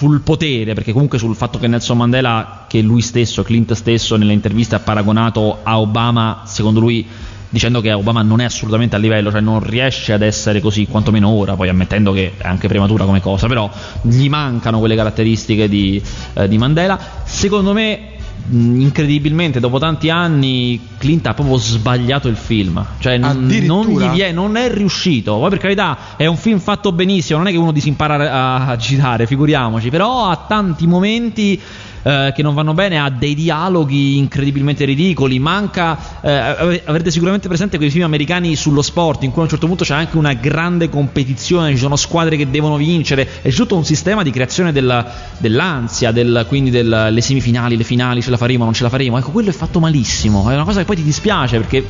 sul 0.00 0.22
potere, 0.22 0.72
perché 0.72 0.92
comunque 0.92 1.18
sul 1.18 1.36
fatto 1.36 1.58
che 1.58 1.66
Nelson 1.66 1.98
Mandela, 1.98 2.64
che 2.66 2.80
lui 2.80 3.02
stesso, 3.02 3.42
Clint 3.42 3.74
stesso, 3.74 4.16
nelle 4.16 4.32
interviste 4.32 4.74
ha 4.74 4.80
paragonato 4.80 5.58
a 5.62 5.78
Obama, 5.78 6.44
secondo 6.46 6.80
lui 6.80 7.06
dicendo 7.50 7.82
che 7.82 7.92
Obama 7.92 8.22
non 8.22 8.40
è 8.40 8.44
assolutamente 8.44 8.96
a 8.96 8.98
livello, 8.98 9.30
cioè 9.30 9.42
non 9.42 9.60
riesce 9.62 10.14
ad 10.14 10.22
essere 10.22 10.62
così, 10.62 10.86
quantomeno 10.86 11.28
ora, 11.28 11.54
poi 11.54 11.68
ammettendo 11.68 12.12
che 12.12 12.32
è 12.38 12.48
anche 12.48 12.66
prematura 12.66 13.04
come 13.04 13.20
cosa, 13.20 13.46
però 13.46 13.70
gli 14.00 14.30
mancano 14.30 14.78
quelle 14.78 14.96
caratteristiche 14.96 15.68
di, 15.68 16.02
eh, 16.32 16.48
di 16.48 16.56
Mandela. 16.56 16.98
Secondo 17.24 17.74
me, 17.74 18.19
incredibilmente, 18.50 19.60
dopo 19.60 19.78
tanti 19.78 20.10
anni, 20.10 20.88
Clint 20.98 21.26
ha 21.26 21.34
proprio 21.34 21.56
sbagliato 21.56 22.28
il 22.28 22.36
film, 22.36 22.84
cioè 22.98 23.16
non, 23.18 23.46
gli 23.46 24.08
vie- 24.08 24.32
non 24.32 24.56
è 24.56 24.72
riuscito. 24.72 25.38
Poi 25.38 25.50
per 25.50 25.58
carità 25.58 25.96
è 26.16 26.26
un 26.26 26.36
film 26.36 26.58
fatto 26.58 26.92
benissimo, 26.92 27.38
non 27.38 27.48
è 27.48 27.50
che 27.50 27.58
uno 27.58 27.72
disimpara 27.72 28.30
a, 28.30 28.66
a 28.66 28.76
girare, 28.76 29.26
figuriamoci, 29.26 29.90
però 29.90 30.28
ha 30.28 30.44
tanti 30.48 30.86
momenti 30.86 31.60
eh, 32.02 32.32
che 32.34 32.42
non 32.42 32.54
vanno 32.54 32.74
bene, 32.74 32.98
ha 32.98 33.10
dei 33.10 33.34
dialoghi 33.34 34.16
incredibilmente 34.18 34.84
ridicoli, 34.84 35.38
manca, 35.38 35.98
eh, 36.22 36.82
avrete 36.84 37.10
sicuramente 37.10 37.48
presente 37.48 37.76
quei 37.76 37.90
film 37.90 38.04
americani 38.04 38.56
sullo 38.56 38.82
sport 38.82 39.22
in 39.22 39.30
cui 39.30 39.40
a 39.40 39.44
un 39.44 39.50
certo 39.50 39.66
punto 39.66 39.84
c'è 39.84 39.94
anche 39.94 40.16
una 40.16 40.32
grande 40.34 40.88
competizione, 40.88 41.70
ci 41.70 41.78
sono 41.78 41.96
squadre 41.96 42.36
che 42.36 42.48
devono 42.50 42.76
vincere, 42.76 43.28
è 43.42 43.50
tutto 43.52 43.76
un 43.76 43.84
sistema 43.84 44.22
di 44.22 44.30
creazione 44.30 44.72
della- 44.72 45.06
dell'ansia, 45.38 46.12
del- 46.12 46.44
quindi 46.48 46.70
delle 46.70 47.20
semifinali, 47.20 47.76
le 47.76 47.84
finali, 47.84 48.22
ce 48.22 48.30
la 48.30 48.36
faremo, 48.36 48.64
non 48.64 48.72
ce 48.72 48.82
la 48.82 48.88
faremo, 48.88 49.18
ecco 49.18 49.30
quello 49.30 49.50
è 49.50 49.52
fatto 49.52 49.80
malissimo, 49.80 50.48
è 50.50 50.54
una 50.54 50.64
cosa 50.64 50.80
che 50.80 50.84
poi 50.86 50.96
ti 50.96 51.02
dispiace 51.02 51.58
perché, 51.58 51.84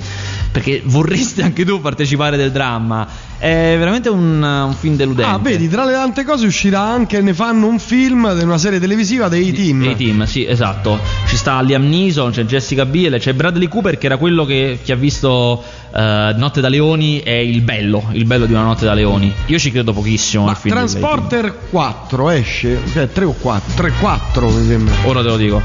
perché 0.50 0.82
vorresti 0.84 1.42
anche 1.42 1.64
tu 1.64 1.80
partecipare 1.80 2.36
del 2.36 2.50
dramma, 2.50 3.06
è 3.38 3.74
veramente 3.78 4.08
un, 4.08 4.42
un 4.42 4.74
film 4.78 4.96
deludente. 4.96 5.30
Ah, 5.30 5.38
vedi, 5.38 5.68
tra 5.68 5.84
le 5.84 5.92
tante 5.92 6.24
cose 6.24 6.46
uscirà 6.46 6.80
anche, 6.80 7.20
ne 7.22 7.32
fanno 7.32 7.66
un 7.68 7.78
film 7.78 8.34
di 8.36 8.42
una 8.44 8.58
serie 8.58 8.78
televisiva 8.78 9.28
dei 9.28 9.52
team. 9.52 9.82
Team, 10.00 10.24
sì, 10.24 10.46
esatto. 10.46 10.98
Ci 11.26 11.36
sta 11.36 11.60
Liam 11.60 11.86
Neeson, 11.86 12.30
c'è 12.30 12.44
Jessica 12.44 12.86
Biel, 12.86 13.18
c'è 13.18 13.34
Bradley 13.34 13.68
Cooper 13.68 13.98
che 13.98 14.06
era 14.06 14.16
quello 14.16 14.46
che 14.46 14.78
chi 14.82 14.92
ha 14.92 14.96
visto 14.96 15.62
eh, 15.94 16.32
Notte 16.34 16.62
da 16.62 16.68
Leoni 16.68 17.20
è 17.20 17.32
il 17.32 17.60
bello, 17.60 18.08
il 18.12 18.24
bello 18.24 18.46
di 18.46 18.54
una 18.54 18.62
Notte 18.62 18.86
da 18.86 18.94
Leoni. 18.94 19.30
Io 19.46 19.58
ci 19.58 19.70
credo 19.70 19.92
pochissimo 19.92 20.44
Ma 20.44 20.52
al 20.52 20.56
film. 20.56 20.74
Transporter 20.74 21.54
4 21.68 22.30
esce, 22.30 22.80
cioè 22.92 23.10
3 23.10 23.24
o 23.26 23.32
4, 23.32 23.74
3 23.74 23.92
4 24.00 24.48
mi 24.48 24.66
sembra. 24.66 24.94
Ora 25.04 25.20
te 25.20 25.28
lo 25.28 25.36
dico. 25.36 25.62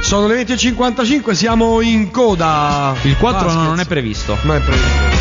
Sono 0.00 0.26
le 0.26 0.42
20.55, 0.42 1.30
siamo 1.32 1.80
in 1.80 2.10
coda. 2.10 2.96
Il 3.02 3.16
4 3.16 3.48
Ah, 3.48 3.52
no, 3.52 3.62
non 3.62 3.78
è 3.78 3.84
previsto. 3.84 4.36
Non 4.42 4.56
è 4.56 4.60
previsto. 4.60 5.19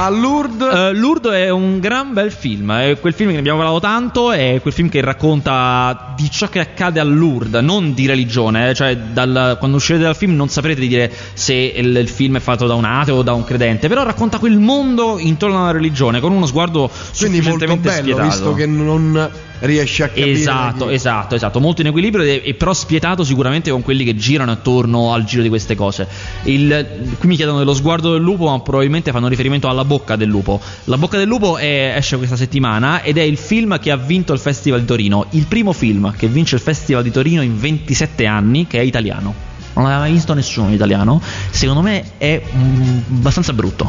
Ma 0.00 0.08
Lourdes 0.08 0.72
Eh, 0.72 0.94
Lourdes 0.94 1.32
è 1.32 1.50
un 1.50 1.78
gran 1.78 2.14
bel 2.14 2.32
film, 2.32 2.72
è 2.72 2.98
quel 2.98 3.12
film 3.12 3.28
che 3.28 3.34
ne 3.34 3.40
abbiamo 3.40 3.58
parlato 3.58 3.80
tanto, 3.80 4.32
è 4.32 4.58
quel 4.62 4.72
film 4.72 4.88
che 4.88 5.02
racconta 5.02 6.14
di 6.16 6.30
ciò 6.30 6.48
che 6.48 6.58
accade 6.58 7.00
a 7.00 7.04
Lourdes, 7.04 7.60
non 7.60 7.92
di 7.92 8.06
religione, 8.06 8.70
eh, 8.70 8.74
cioè 8.74 8.96
dal- 8.96 9.56
quando 9.58 9.76
uscirete 9.76 10.04
dal 10.04 10.16
film 10.16 10.34
non 10.36 10.48
saprete 10.48 10.80
di 10.80 10.88
dire 10.88 11.12
se 11.34 11.52
il, 11.52 11.94
il 11.94 12.08
film 12.08 12.38
è 12.38 12.40
fatto 12.40 12.66
da 12.66 12.72
un 12.72 12.86
ateo 12.86 13.16
o 13.16 13.22
da 13.22 13.34
un 13.34 13.44
credente, 13.44 13.88
però 13.88 14.02
racconta 14.02 14.38
quel 14.38 14.56
mondo 14.58 15.18
intorno 15.18 15.60
alla 15.60 15.72
religione 15.72 16.18
con 16.20 16.32
uno 16.32 16.46
sguardo 16.46 16.90
quindi 17.18 17.42
molto 17.42 17.66
sufficientemente 17.66 17.88
bello, 17.90 18.00
spietato. 18.00 18.26
visto 18.26 18.54
che 18.54 18.64
non 18.64 19.30
riesce 19.60 20.04
a 20.04 20.08
capire. 20.08 20.30
Esatto, 20.30 20.86
chi- 20.86 20.94
esatto, 20.94 21.34
esatto, 21.34 21.60
molto 21.60 21.82
in 21.82 21.88
equilibrio 21.88 22.24
e, 22.24 22.40
e 22.42 22.54
però 22.54 22.72
spietato 22.72 23.22
sicuramente 23.24 23.70
con 23.70 23.82
quelli 23.82 24.04
che 24.04 24.16
girano 24.16 24.52
attorno 24.52 25.12
al 25.12 25.24
giro 25.24 25.42
di 25.42 25.50
queste 25.50 25.74
cose. 25.74 26.08
Il- 26.44 26.86
qui 27.18 27.28
mi 27.28 27.36
chiedono 27.36 27.58
dello 27.58 27.74
sguardo 27.74 28.12
del 28.12 28.22
lupo, 28.22 28.48
ma 28.48 28.58
probabilmente 28.60 29.10
fanno 29.10 29.28
riferimento 29.28 29.68
alla 29.68 29.84
bocca 29.90 30.14
del 30.14 30.28
lupo. 30.28 30.60
La 30.84 30.96
bocca 30.96 31.18
del 31.18 31.26
lupo 31.26 31.58
è- 31.58 31.94
esce 31.96 32.16
questa 32.16 32.36
settimana 32.36 33.02
ed 33.02 33.18
è 33.18 33.22
il 33.22 33.36
film 33.36 33.80
che 33.80 33.90
ha 33.90 33.96
vinto 33.96 34.32
il 34.32 34.38
Festival 34.38 34.78
di 34.78 34.86
Torino. 34.86 35.26
Il 35.30 35.48
primo 35.48 35.72
film 35.72 36.14
che 36.16 36.28
vince 36.28 36.54
il 36.54 36.60
Festival 36.60 37.02
di 37.02 37.10
Torino 37.10 37.42
in 37.42 37.58
27 37.58 38.24
anni, 38.24 38.68
che 38.68 38.78
è 38.78 38.82
italiano. 38.82 39.49
Non 39.72 39.84
l'aveva 39.84 40.00
mai 40.00 40.12
visto 40.12 40.34
nessuno 40.34 40.68
in 40.68 40.74
italiano. 40.74 41.20
Secondo 41.50 41.80
me 41.80 42.04
è 42.18 42.42
mm, 42.54 42.98
abbastanza 43.18 43.52
brutto. 43.52 43.88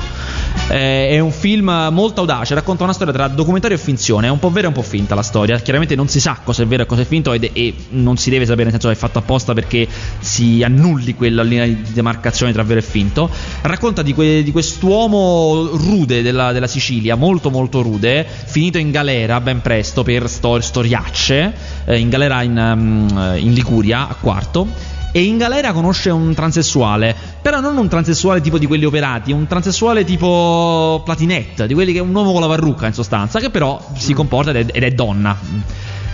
Eh, 0.69 1.09
è 1.09 1.19
un 1.19 1.31
film 1.31 1.89
molto 1.91 2.21
audace. 2.21 2.53
Racconta 2.53 2.83
una 2.83 2.93
storia 2.93 3.11
tra 3.13 3.27
documentario 3.27 3.75
e 3.75 3.79
finzione. 3.79 4.27
È 4.27 4.29
un 4.29 4.39
po' 4.39 4.49
vera 4.51 4.65
e 4.65 4.67
un 4.69 4.73
po' 4.75 4.83
finta 4.83 5.15
la 5.15 5.23
storia. 5.23 5.57
Chiaramente 5.59 5.95
non 5.95 6.07
si 6.07 6.19
sa 6.19 6.39
cosa 6.43 6.63
è 6.63 6.65
vero 6.67 6.83
e 6.83 6.85
cosa 6.85 7.01
è 7.01 7.05
finto. 7.05 7.33
ed- 7.33 7.49
e 7.53 7.73
non 7.89 8.17
si 8.17 8.29
deve 8.29 8.45
sapere, 8.45 8.63
nel 8.69 8.71
senso 8.73 8.87
che 8.87 8.93
è 8.93 8.97
fatto 8.97 9.19
apposta 9.19 9.53
perché 9.53 9.87
si 10.19 10.61
annulli 10.63 11.15
quella 11.15 11.41
linea 11.43 11.65
di 11.65 11.81
demarcazione 11.93 12.53
tra 12.53 12.63
vero 12.63 12.79
e 12.79 12.83
finto. 12.83 13.29
Racconta 13.61 14.01
di, 14.01 14.13
que- 14.13 14.43
di 14.43 14.51
quest'uomo 14.51 15.67
rude 15.73 16.21
della, 16.21 16.51
della 16.51 16.67
Sicilia, 16.67 17.15
molto 17.15 17.49
molto 17.49 17.81
rude, 17.81 18.25
finito 18.45 18.77
in 18.77 18.91
galera 18.91 19.41
ben 19.41 19.61
presto 19.61 20.03
per 20.03 20.29
sto- 20.29 20.61
storiacce. 20.61 21.53
eh, 21.85 21.97
in 21.97 22.09
galera 22.09 22.41
in, 22.43 22.57
um, 22.57 23.35
in 23.37 23.53
Liguria 23.53 24.07
a 24.07 24.15
quarto 24.15 24.99
e 25.11 25.23
in 25.23 25.37
galera 25.37 25.73
conosce 25.73 26.09
un 26.09 26.33
transessuale, 26.33 27.15
però 27.41 27.59
non 27.59 27.77
un 27.77 27.87
transessuale 27.87 28.41
tipo 28.41 28.57
di 28.57 28.65
quelli 28.65 28.85
operati, 28.85 29.31
un 29.31 29.45
transessuale 29.47 30.03
tipo 30.03 31.01
platinette, 31.03 31.67
di 31.67 31.73
quelli 31.73 31.91
che 31.91 31.99
è 31.99 32.01
un 32.01 32.13
uomo 32.13 32.31
con 32.31 32.41
la 32.41 32.47
parrucca 32.47 32.87
in 32.87 32.93
sostanza, 32.93 33.39
che 33.39 33.49
però 33.49 33.79
si 33.95 34.13
comporta 34.13 34.51
ed 34.51 34.69
è, 34.69 34.77
ed 34.77 34.83
è 34.83 34.91
donna. 34.91 35.37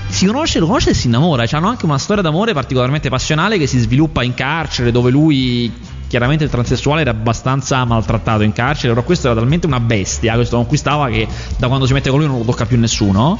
Si 0.09 0.25
conosce, 0.25 0.59
lo 0.59 0.65
conosce 0.67 0.91
e 0.91 0.93
si 0.93 1.07
innamora, 1.07 1.43
e 1.43 1.49
hanno 1.51 1.67
anche 1.67 1.85
una 1.85 1.97
storia 1.97 2.23
d'amore 2.23 2.53
particolarmente 2.53 3.09
passionale 3.09 3.57
che 3.57 3.67
si 3.67 3.77
sviluppa 3.77 4.23
in 4.23 4.33
carcere, 4.33 4.91
dove 4.91 5.11
lui 5.11 5.71
chiaramente 6.07 6.45
il 6.45 6.49
transessuale 6.49 7.01
era 7.01 7.11
abbastanza 7.11 7.83
maltrattato 7.83 8.43
in 8.43 8.53
carcere, 8.53 8.93
però 8.93 9.05
questo 9.05 9.27
era 9.27 9.35
talmente 9.37 9.67
una 9.67 9.79
bestia, 9.79 10.33
questo 10.35 10.55
conquistava 10.55 11.09
che 11.09 11.27
da 11.57 11.67
quando 11.67 11.85
si 11.85 11.93
mette 11.93 12.09
con 12.09 12.19
lui 12.19 12.27
non 12.27 12.39
lo 12.39 12.45
tocca 12.45 12.65
più 12.65 12.79
nessuno. 12.79 13.37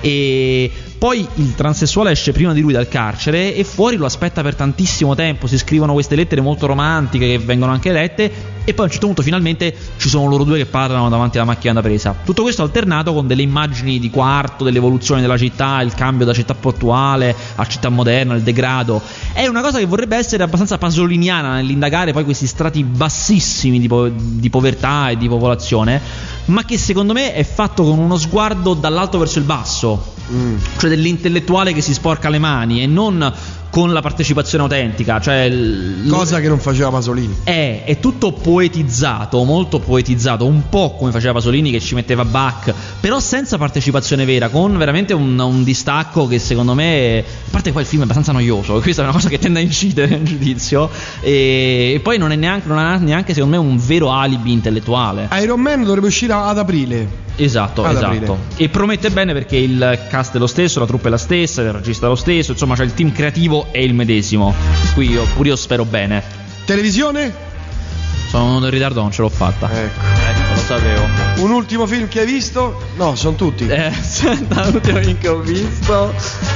E 0.00 0.70
poi 0.98 1.26
il 1.34 1.54
transessuale 1.54 2.10
esce 2.10 2.32
prima 2.32 2.52
di 2.52 2.60
lui 2.60 2.72
dal 2.72 2.88
carcere 2.88 3.54
e 3.54 3.64
fuori 3.64 3.96
lo 3.96 4.06
aspetta 4.06 4.42
per 4.42 4.54
tantissimo 4.54 5.14
tempo. 5.14 5.46
Si 5.46 5.58
scrivono 5.58 5.92
queste 5.92 6.16
lettere 6.16 6.40
molto 6.40 6.66
romantiche 6.66 7.26
che 7.26 7.38
vengono 7.38 7.72
anche 7.72 7.92
lette. 7.92 8.54
E 8.68 8.74
poi 8.74 8.84
a 8.84 8.86
un 8.86 8.90
certo 8.90 9.06
punto, 9.06 9.22
finalmente, 9.22 9.72
ci 9.96 10.08
sono 10.08 10.26
loro 10.26 10.42
due 10.42 10.58
che 10.58 10.66
parlano 10.66 11.08
davanti 11.08 11.36
alla 11.36 11.46
macchina 11.46 11.74
da 11.74 11.82
presa. 11.82 12.16
Tutto 12.24 12.42
questo 12.42 12.62
alternato 12.62 13.14
con 13.14 13.28
delle 13.28 13.42
immagini 13.42 14.00
di 14.00 14.10
quarto, 14.10 14.64
dell'evoluzione 14.64 15.20
della 15.20 15.38
città, 15.38 15.80
il 15.82 15.94
cambio 15.94 16.26
da 16.26 16.32
città 16.32 16.54
portuale 16.54 17.32
a 17.54 17.64
città 17.66 17.90
moderna, 17.90 18.34
il 18.34 18.42
degrado. 18.42 19.00
È 19.32 19.46
una 19.46 19.60
cosa 19.60 19.78
che 19.78 19.86
vorrebbe 19.86 20.16
essere 20.16 20.42
abbastanza 20.42 20.78
pasoliniana 20.78 21.54
nell'indagare 21.54 22.12
poi 22.12 22.24
questi 22.24 22.48
strati 22.48 22.82
bassissimi 22.82 23.78
di, 23.78 23.86
po- 23.86 24.10
di 24.12 24.50
povertà 24.50 25.10
e 25.10 25.16
di 25.16 25.28
popolazione, 25.28 26.00
ma 26.46 26.64
che 26.64 26.78
secondo 26.78 27.12
me 27.12 27.32
è 27.32 27.44
fatto 27.44 27.84
con 27.84 27.98
uno 27.98 28.16
sguardo 28.16 28.74
dall'alto 28.74 29.18
verso 29.18 29.38
il 29.38 29.44
basso 29.44 30.14
Mm. 30.32 30.56
cioè 30.78 30.90
dell'intellettuale 30.90 31.72
che 31.72 31.80
si 31.80 31.94
sporca 31.94 32.28
le 32.28 32.40
mani 32.40 32.82
e 32.82 32.88
non 32.88 33.32
con 33.76 33.92
la 33.92 34.00
partecipazione 34.00 34.64
autentica, 34.64 35.20
cioè 35.20 35.42
il- 35.42 36.06
Cosa 36.08 36.40
che 36.40 36.48
non 36.48 36.58
faceva 36.58 36.88
Pasolini. 36.88 37.40
è, 37.44 37.82
è 37.84 38.00
tutto 38.00 38.32
poetizzato, 38.32 39.44
molto 39.44 39.80
poetizzato, 39.80 40.46
un 40.46 40.70
po' 40.70 40.94
come 40.96 41.10
faceva 41.10 41.34
Pasolini 41.34 41.70
che 41.70 41.78
ci 41.78 41.94
metteva 41.94 42.24
Bach, 42.24 42.72
però 43.00 43.20
senza 43.20 43.58
partecipazione 43.58 44.24
vera, 44.24 44.48
con 44.48 44.78
veramente 44.78 45.12
un, 45.12 45.38
un 45.38 45.62
distacco 45.62 46.26
che 46.26 46.38
secondo 46.38 46.72
me, 46.72 47.18
a 47.18 47.50
parte 47.50 47.66
che 47.68 47.72
poi 47.72 47.82
il 47.82 47.88
film 47.88 48.00
è 48.00 48.04
abbastanza 48.04 48.32
noioso, 48.32 48.80
questa 48.80 49.02
è 49.02 49.04
una 49.04 49.12
cosa 49.12 49.28
che 49.28 49.38
tende 49.38 49.58
a 49.58 49.62
incidere 49.62 50.08
nel 50.08 50.22
giudizio, 50.22 50.88
e, 51.20 51.92
e 51.96 52.00
poi 52.00 52.16
non, 52.16 52.32
è 52.32 52.36
neanche, 52.36 52.68
non 52.68 52.78
ha 52.78 52.96
neanche 52.96 53.34
secondo 53.34 53.60
me 53.60 53.68
un 53.68 53.76
vero 53.76 54.10
alibi 54.10 54.52
intellettuale. 54.52 55.28
Iron 55.42 55.60
Man 55.60 55.84
dovrebbe 55.84 56.06
uscire 56.06 56.32
ad 56.32 56.56
aprile. 56.56 57.24
Esatto, 57.38 57.84
Ad 57.84 57.96
esatto. 57.96 58.06
aprile. 58.06 58.36
E 58.56 58.70
promette 58.70 59.10
bene 59.10 59.34
perché 59.34 59.56
il 59.58 59.98
cast 60.08 60.36
è 60.36 60.38
lo 60.38 60.46
stesso, 60.46 60.80
la 60.80 60.86
troupe 60.86 61.08
è 61.08 61.10
la 61.10 61.18
stessa, 61.18 61.60
il 61.60 61.70
regista 61.72 62.06
è 62.06 62.08
lo 62.08 62.14
stesso, 62.14 62.52
insomma, 62.52 62.74
cioè 62.74 62.86
il 62.86 62.94
team 62.94 63.12
creativo 63.12 63.65
è 63.70 63.78
il 63.78 63.94
medesimo. 63.94 64.54
Qui 64.94 65.10
io, 65.10 65.24
pure 65.34 65.48
io 65.48 65.56
spero 65.56 65.84
bene. 65.84 66.22
Televisione? 66.64 67.44
Sono 68.28 68.46
venuto 68.46 68.64
in 68.66 68.70
ritardo, 68.72 69.00
non 69.00 69.12
ce 69.12 69.22
l'ho 69.22 69.28
fatta. 69.28 69.70
Ecco. 69.70 70.00
Ecco, 70.28 70.54
lo 70.54 70.56
sapevo. 70.56 71.02
Un 71.36 71.50
ultimo 71.52 71.86
film 71.86 72.08
che 72.08 72.20
hai 72.20 72.26
visto? 72.26 72.82
No, 72.96 73.14
sono 73.14 73.36
tutti. 73.36 73.66
Eh, 73.66 73.92
senta, 74.02 74.68
l'ultimo 74.68 74.98
film 74.98 75.18
che 75.18 75.28
ho 75.28 75.38
visto. 75.38 76.12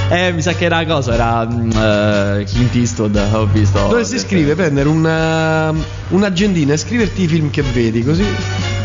Eh, 0.09 0.33
mi 0.33 0.41
sa 0.41 0.53
che 0.53 0.65
era 0.65 0.85
cosa? 0.85 1.13
Era 1.13 2.39
eh, 2.39 2.43
Clint 2.43 2.75
Eastwood. 2.75 3.15
Ho 3.31 3.45
visto. 3.45 3.79
Dovresti 3.79 4.19
scrivere, 4.19 4.55
prendere 4.55 4.89
una, 4.89 5.73
un'agendina 6.09 6.73
e 6.73 6.77
scriverti 6.77 7.23
i 7.23 7.27
film 7.27 7.49
che 7.49 7.61
vedi, 7.61 8.03
così. 8.03 8.25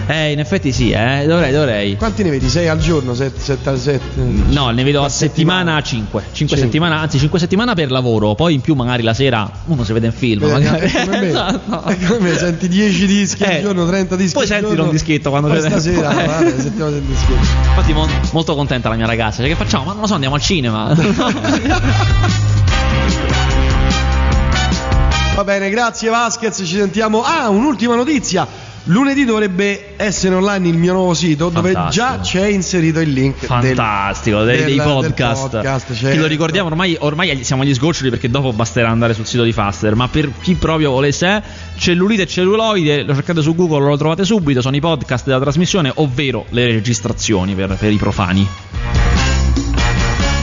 Eh, 0.08 0.30
in 0.30 0.38
effetti 0.38 0.70
sì, 0.70 0.90
eh. 0.92 1.24
Dovrei, 1.26 1.50
dovrei. 1.50 1.96
Quanti 1.96 2.22
ne 2.22 2.30
vedi? 2.30 2.48
Sei 2.48 2.68
al 2.68 2.78
giorno? 2.78 3.12
Sette, 3.12 3.40
sette, 3.40 3.76
sette? 3.76 4.20
No, 4.48 4.70
ne 4.70 4.84
vedo 4.84 5.02
a 5.02 5.08
settimana 5.08 5.80
settimana. 5.80 5.82
5. 5.82 6.20
5 6.20 6.30
Cinque. 6.32 6.56
settimane, 6.58 6.94
anzi 6.94 7.18
5 7.18 7.38
settimane 7.40 7.74
per 7.74 7.90
lavoro. 7.90 8.34
Poi 8.36 8.54
in 8.54 8.60
più 8.60 8.74
magari 8.74 9.02
la 9.02 9.14
sera 9.14 9.50
uno 9.64 9.82
si 9.82 9.92
vede 9.92 10.06
in 10.06 10.12
film. 10.12 10.40
Vedi, 10.46 10.52
magari. 10.52 10.86
è 10.86 11.04
come 11.04 11.20
me. 11.20 11.26
Esatto. 11.28 11.82
È 11.84 11.96
come 12.06 12.18
me, 12.20 12.36
senti 12.36 12.68
10 12.68 13.06
dischi 13.06 13.42
al 13.42 13.50
Eh, 13.50 13.62
giorno, 13.62 13.84
30 13.86 14.14
dischi 14.16 14.32
poi 14.34 14.48
al 14.56 14.60
giorno. 14.62 14.82
un 14.84 14.90
dischetto 14.90 15.30
quando 15.30 15.48
Poi 15.48 15.60
c'è 15.60 15.68
stasera, 15.70 16.08
tempo. 16.14 16.20
Eh. 16.20 16.24
guarda, 16.24 16.60
sentiamo 16.62 16.90
del 16.90 17.02
dischetto. 17.02 17.32
Infatti 17.68 17.92
mo- 17.92 18.08
molto 18.30 18.54
contenta 18.54 18.88
la 18.88 18.94
mia 18.94 19.06
ragazza. 19.06 19.38
Cioè, 19.42 19.48
che 19.48 19.56
facciamo? 19.56 19.84
Ma 19.86 19.92
non 19.92 20.02
lo 20.02 20.06
so, 20.06 20.14
andiamo 20.14 20.36
al 20.36 20.40
cinema. 20.40 20.94
Va 25.34 25.44
bene, 25.44 25.68
grazie 25.68 26.08
Vasquez, 26.08 26.56
ci 26.56 26.76
sentiamo. 26.76 27.22
Ah, 27.22 27.48
un'ultima 27.50 27.94
notizia. 27.94 28.46
Lunedì 28.88 29.24
dovrebbe 29.24 29.94
essere 29.96 30.36
online 30.36 30.68
il 30.68 30.76
mio 30.76 30.92
nuovo 30.92 31.12
sito 31.12 31.48
dove 31.48 31.72
Fantastico. 31.72 32.04
già 32.06 32.20
c'è 32.20 32.46
inserito 32.46 33.00
il 33.00 33.10
link 33.10 33.40
del- 33.40 33.48
Fantastico, 33.48 34.44
dei, 34.44 34.58
dei 34.58 34.66
del- 34.66 34.76
del 34.76 34.84
podcast. 34.86 35.50
podcast, 35.50 35.86
Che 35.88 35.94
certo. 35.94 36.20
lo 36.20 36.26
ricordiamo, 36.26 36.68
ormai, 36.68 36.96
ormai 37.00 37.42
siamo 37.42 37.62
agli 37.62 37.74
sgoccioli 37.74 38.10
perché 38.10 38.30
dopo 38.30 38.52
basterà 38.52 38.88
andare 38.88 39.12
sul 39.12 39.26
sito 39.26 39.42
di 39.42 39.50
Faster. 39.52 39.96
Ma 39.96 40.06
per 40.06 40.30
chi 40.40 40.54
proprio 40.54 40.92
volesse, 40.92 41.42
cellulite 41.76 42.22
e 42.22 42.26
celluloide, 42.28 43.02
lo 43.02 43.14
cercate 43.14 43.42
su 43.42 43.56
Google, 43.56 43.88
lo 43.88 43.96
trovate 43.96 44.24
subito. 44.24 44.60
Sono 44.60 44.76
i 44.76 44.80
podcast 44.80 45.24
della 45.24 45.40
trasmissione, 45.40 45.90
ovvero 45.96 46.44
le 46.50 46.66
registrazioni 46.66 47.56
per, 47.56 47.76
per 47.76 47.90
i 47.90 47.96
profani. 47.96 48.46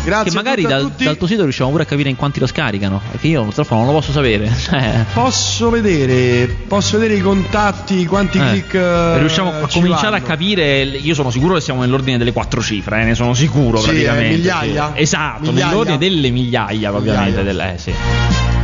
Grazie 0.03 0.31
che 0.31 0.35
magari 0.35 0.63
a 0.65 0.67
a 0.67 0.69
dal, 0.69 0.91
dal 0.91 1.17
tuo 1.17 1.27
sito 1.27 1.43
riusciamo 1.43 1.69
pure 1.69 1.83
a 1.83 1.85
capire 1.85 2.09
in 2.09 2.15
quanti 2.15 2.39
lo 2.39 2.47
scaricano. 2.47 3.01
Perché 3.11 3.27
io 3.27 3.43
purtroppo 3.43 3.75
non 3.75 3.85
lo 3.85 3.91
posso 3.93 4.11
sapere. 4.11 4.51
Cioè, 4.63 5.05
Posso 5.13 5.69
vedere, 5.69 6.47
posso 6.67 6.97
vedere 6.97 7.19
i 7.19 7.21
contatti, 7.21 8.05
quanti 8.05 8.37
Eh, 8.37 8.41
click 8.41 8.73
eh, 8.73 9.17
riusciamo 9.19 9.49
a 9.63 9.67
ci 9.67 9.79
cominciare 9.79 10.07
a 10.07 10.11
vanno. 10.11 10.25
capire. 10.25 10.81
Io 10.83 11.13
sono 11.13 11.29
sicuro 11.31 11.53
che 11.55 11.61
siamo 11.61 11.81
nell'ordine 11.81 12.17
delle 12.17 12.33
quattro 12.33 12.61
cifre, 12.61 13.01
eh, 13.01 13.05
ne 13.05 13.15
sono 13.15 13.33
sicuro 13.33 13.77
Sì, 13.79 13.85
praticamente. 13.85 14.25
eh, 14.33 14.37
migliaia? 14.37 14.91
sì. 14.95 15.01
Esatto, 15.01 15.51
Migliaia? 15.51 15.65
nell'ordine 15.67 15.97
delle 15.97 16.29
migliaia, 16.31 16.93
ovviamente. 16.93 17.41
Migliaia. 17.41 17.43
Del, 17.43 17.59
eh, 17.59 17.77
sì. 17.77 17.93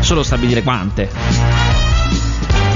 Solo 0.02 0.23
stabilire 0.23 0.62
quante. 0.63 1.78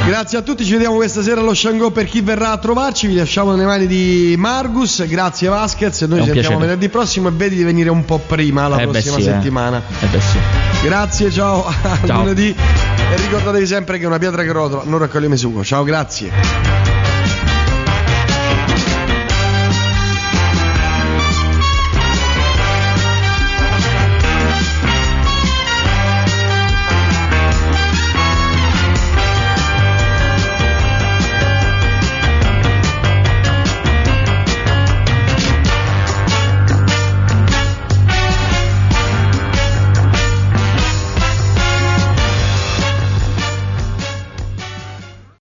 Grazie 0.05 0.37
a 0.37 0.41
tutti, 0.41 0.65
ci 0.65 0.73
vediamo 0.73 0.95
questa 0.95 1.21
sera 1.21 1.39
allo 1.39 1.53
Shango 1.53 1.89
per 1.91 2.05
chi 2.05 2.19
verrà 2.19 2.51
a 2.51 2.57
trovarci. 2.57 3.07
Vi 3.07 3.15
lasciamo 3.15 3.51
nelle 3.51 3.65
mani 3.65 3.87
di 3.87 4.35
Margus. 4.37 5.05
Grazie 5.07 5.47
Vasquez. 5.47 6.01
Noi 6.01 6.19
ci 6.19 6.25
sentiamo 6.25 6.33
piacere. 6.33 6.57
venerdì 6.59 6.89
prossimo 6.89 7.29
e 7.29 7.31
vedi 7.31 7.55
di 7.55 7.63
venire 7.63 7.89
un 7.89 8.03
po' 8.03 8.17
prima 8.19 8.67
la 8.67 8.77
Eh 8.79 8.85
beh, 8.85 8.91
prossima 8.91 9.15
sì, 9.15 9.21
eh. 9.21 9.23
settimana. 9.23 9.81
Eh 10.01 10.05
beh, 10.07 10.19
sì. 10.19 10.37
Grazie, 10.83 11.31
ciao. 11.31 11.63
A 11.81 11.99
Ciao. 12.05 12.19
lunedì. 12.19 12.49
E 12.53 13.15
ricordatevi 13.15 13.65
sempre 13.65 13.97
che 13.97 14.05
una 14.05 14.17
pietra 14.19 14.43
che 14.43 14.51
rotola 14.51 14.83
non 14.85 14.99
raccoglie 14.99 15.29
Mesugo. 15.29 15.63
Ciao, 15.63 15.83
grazie. 15.83 17.02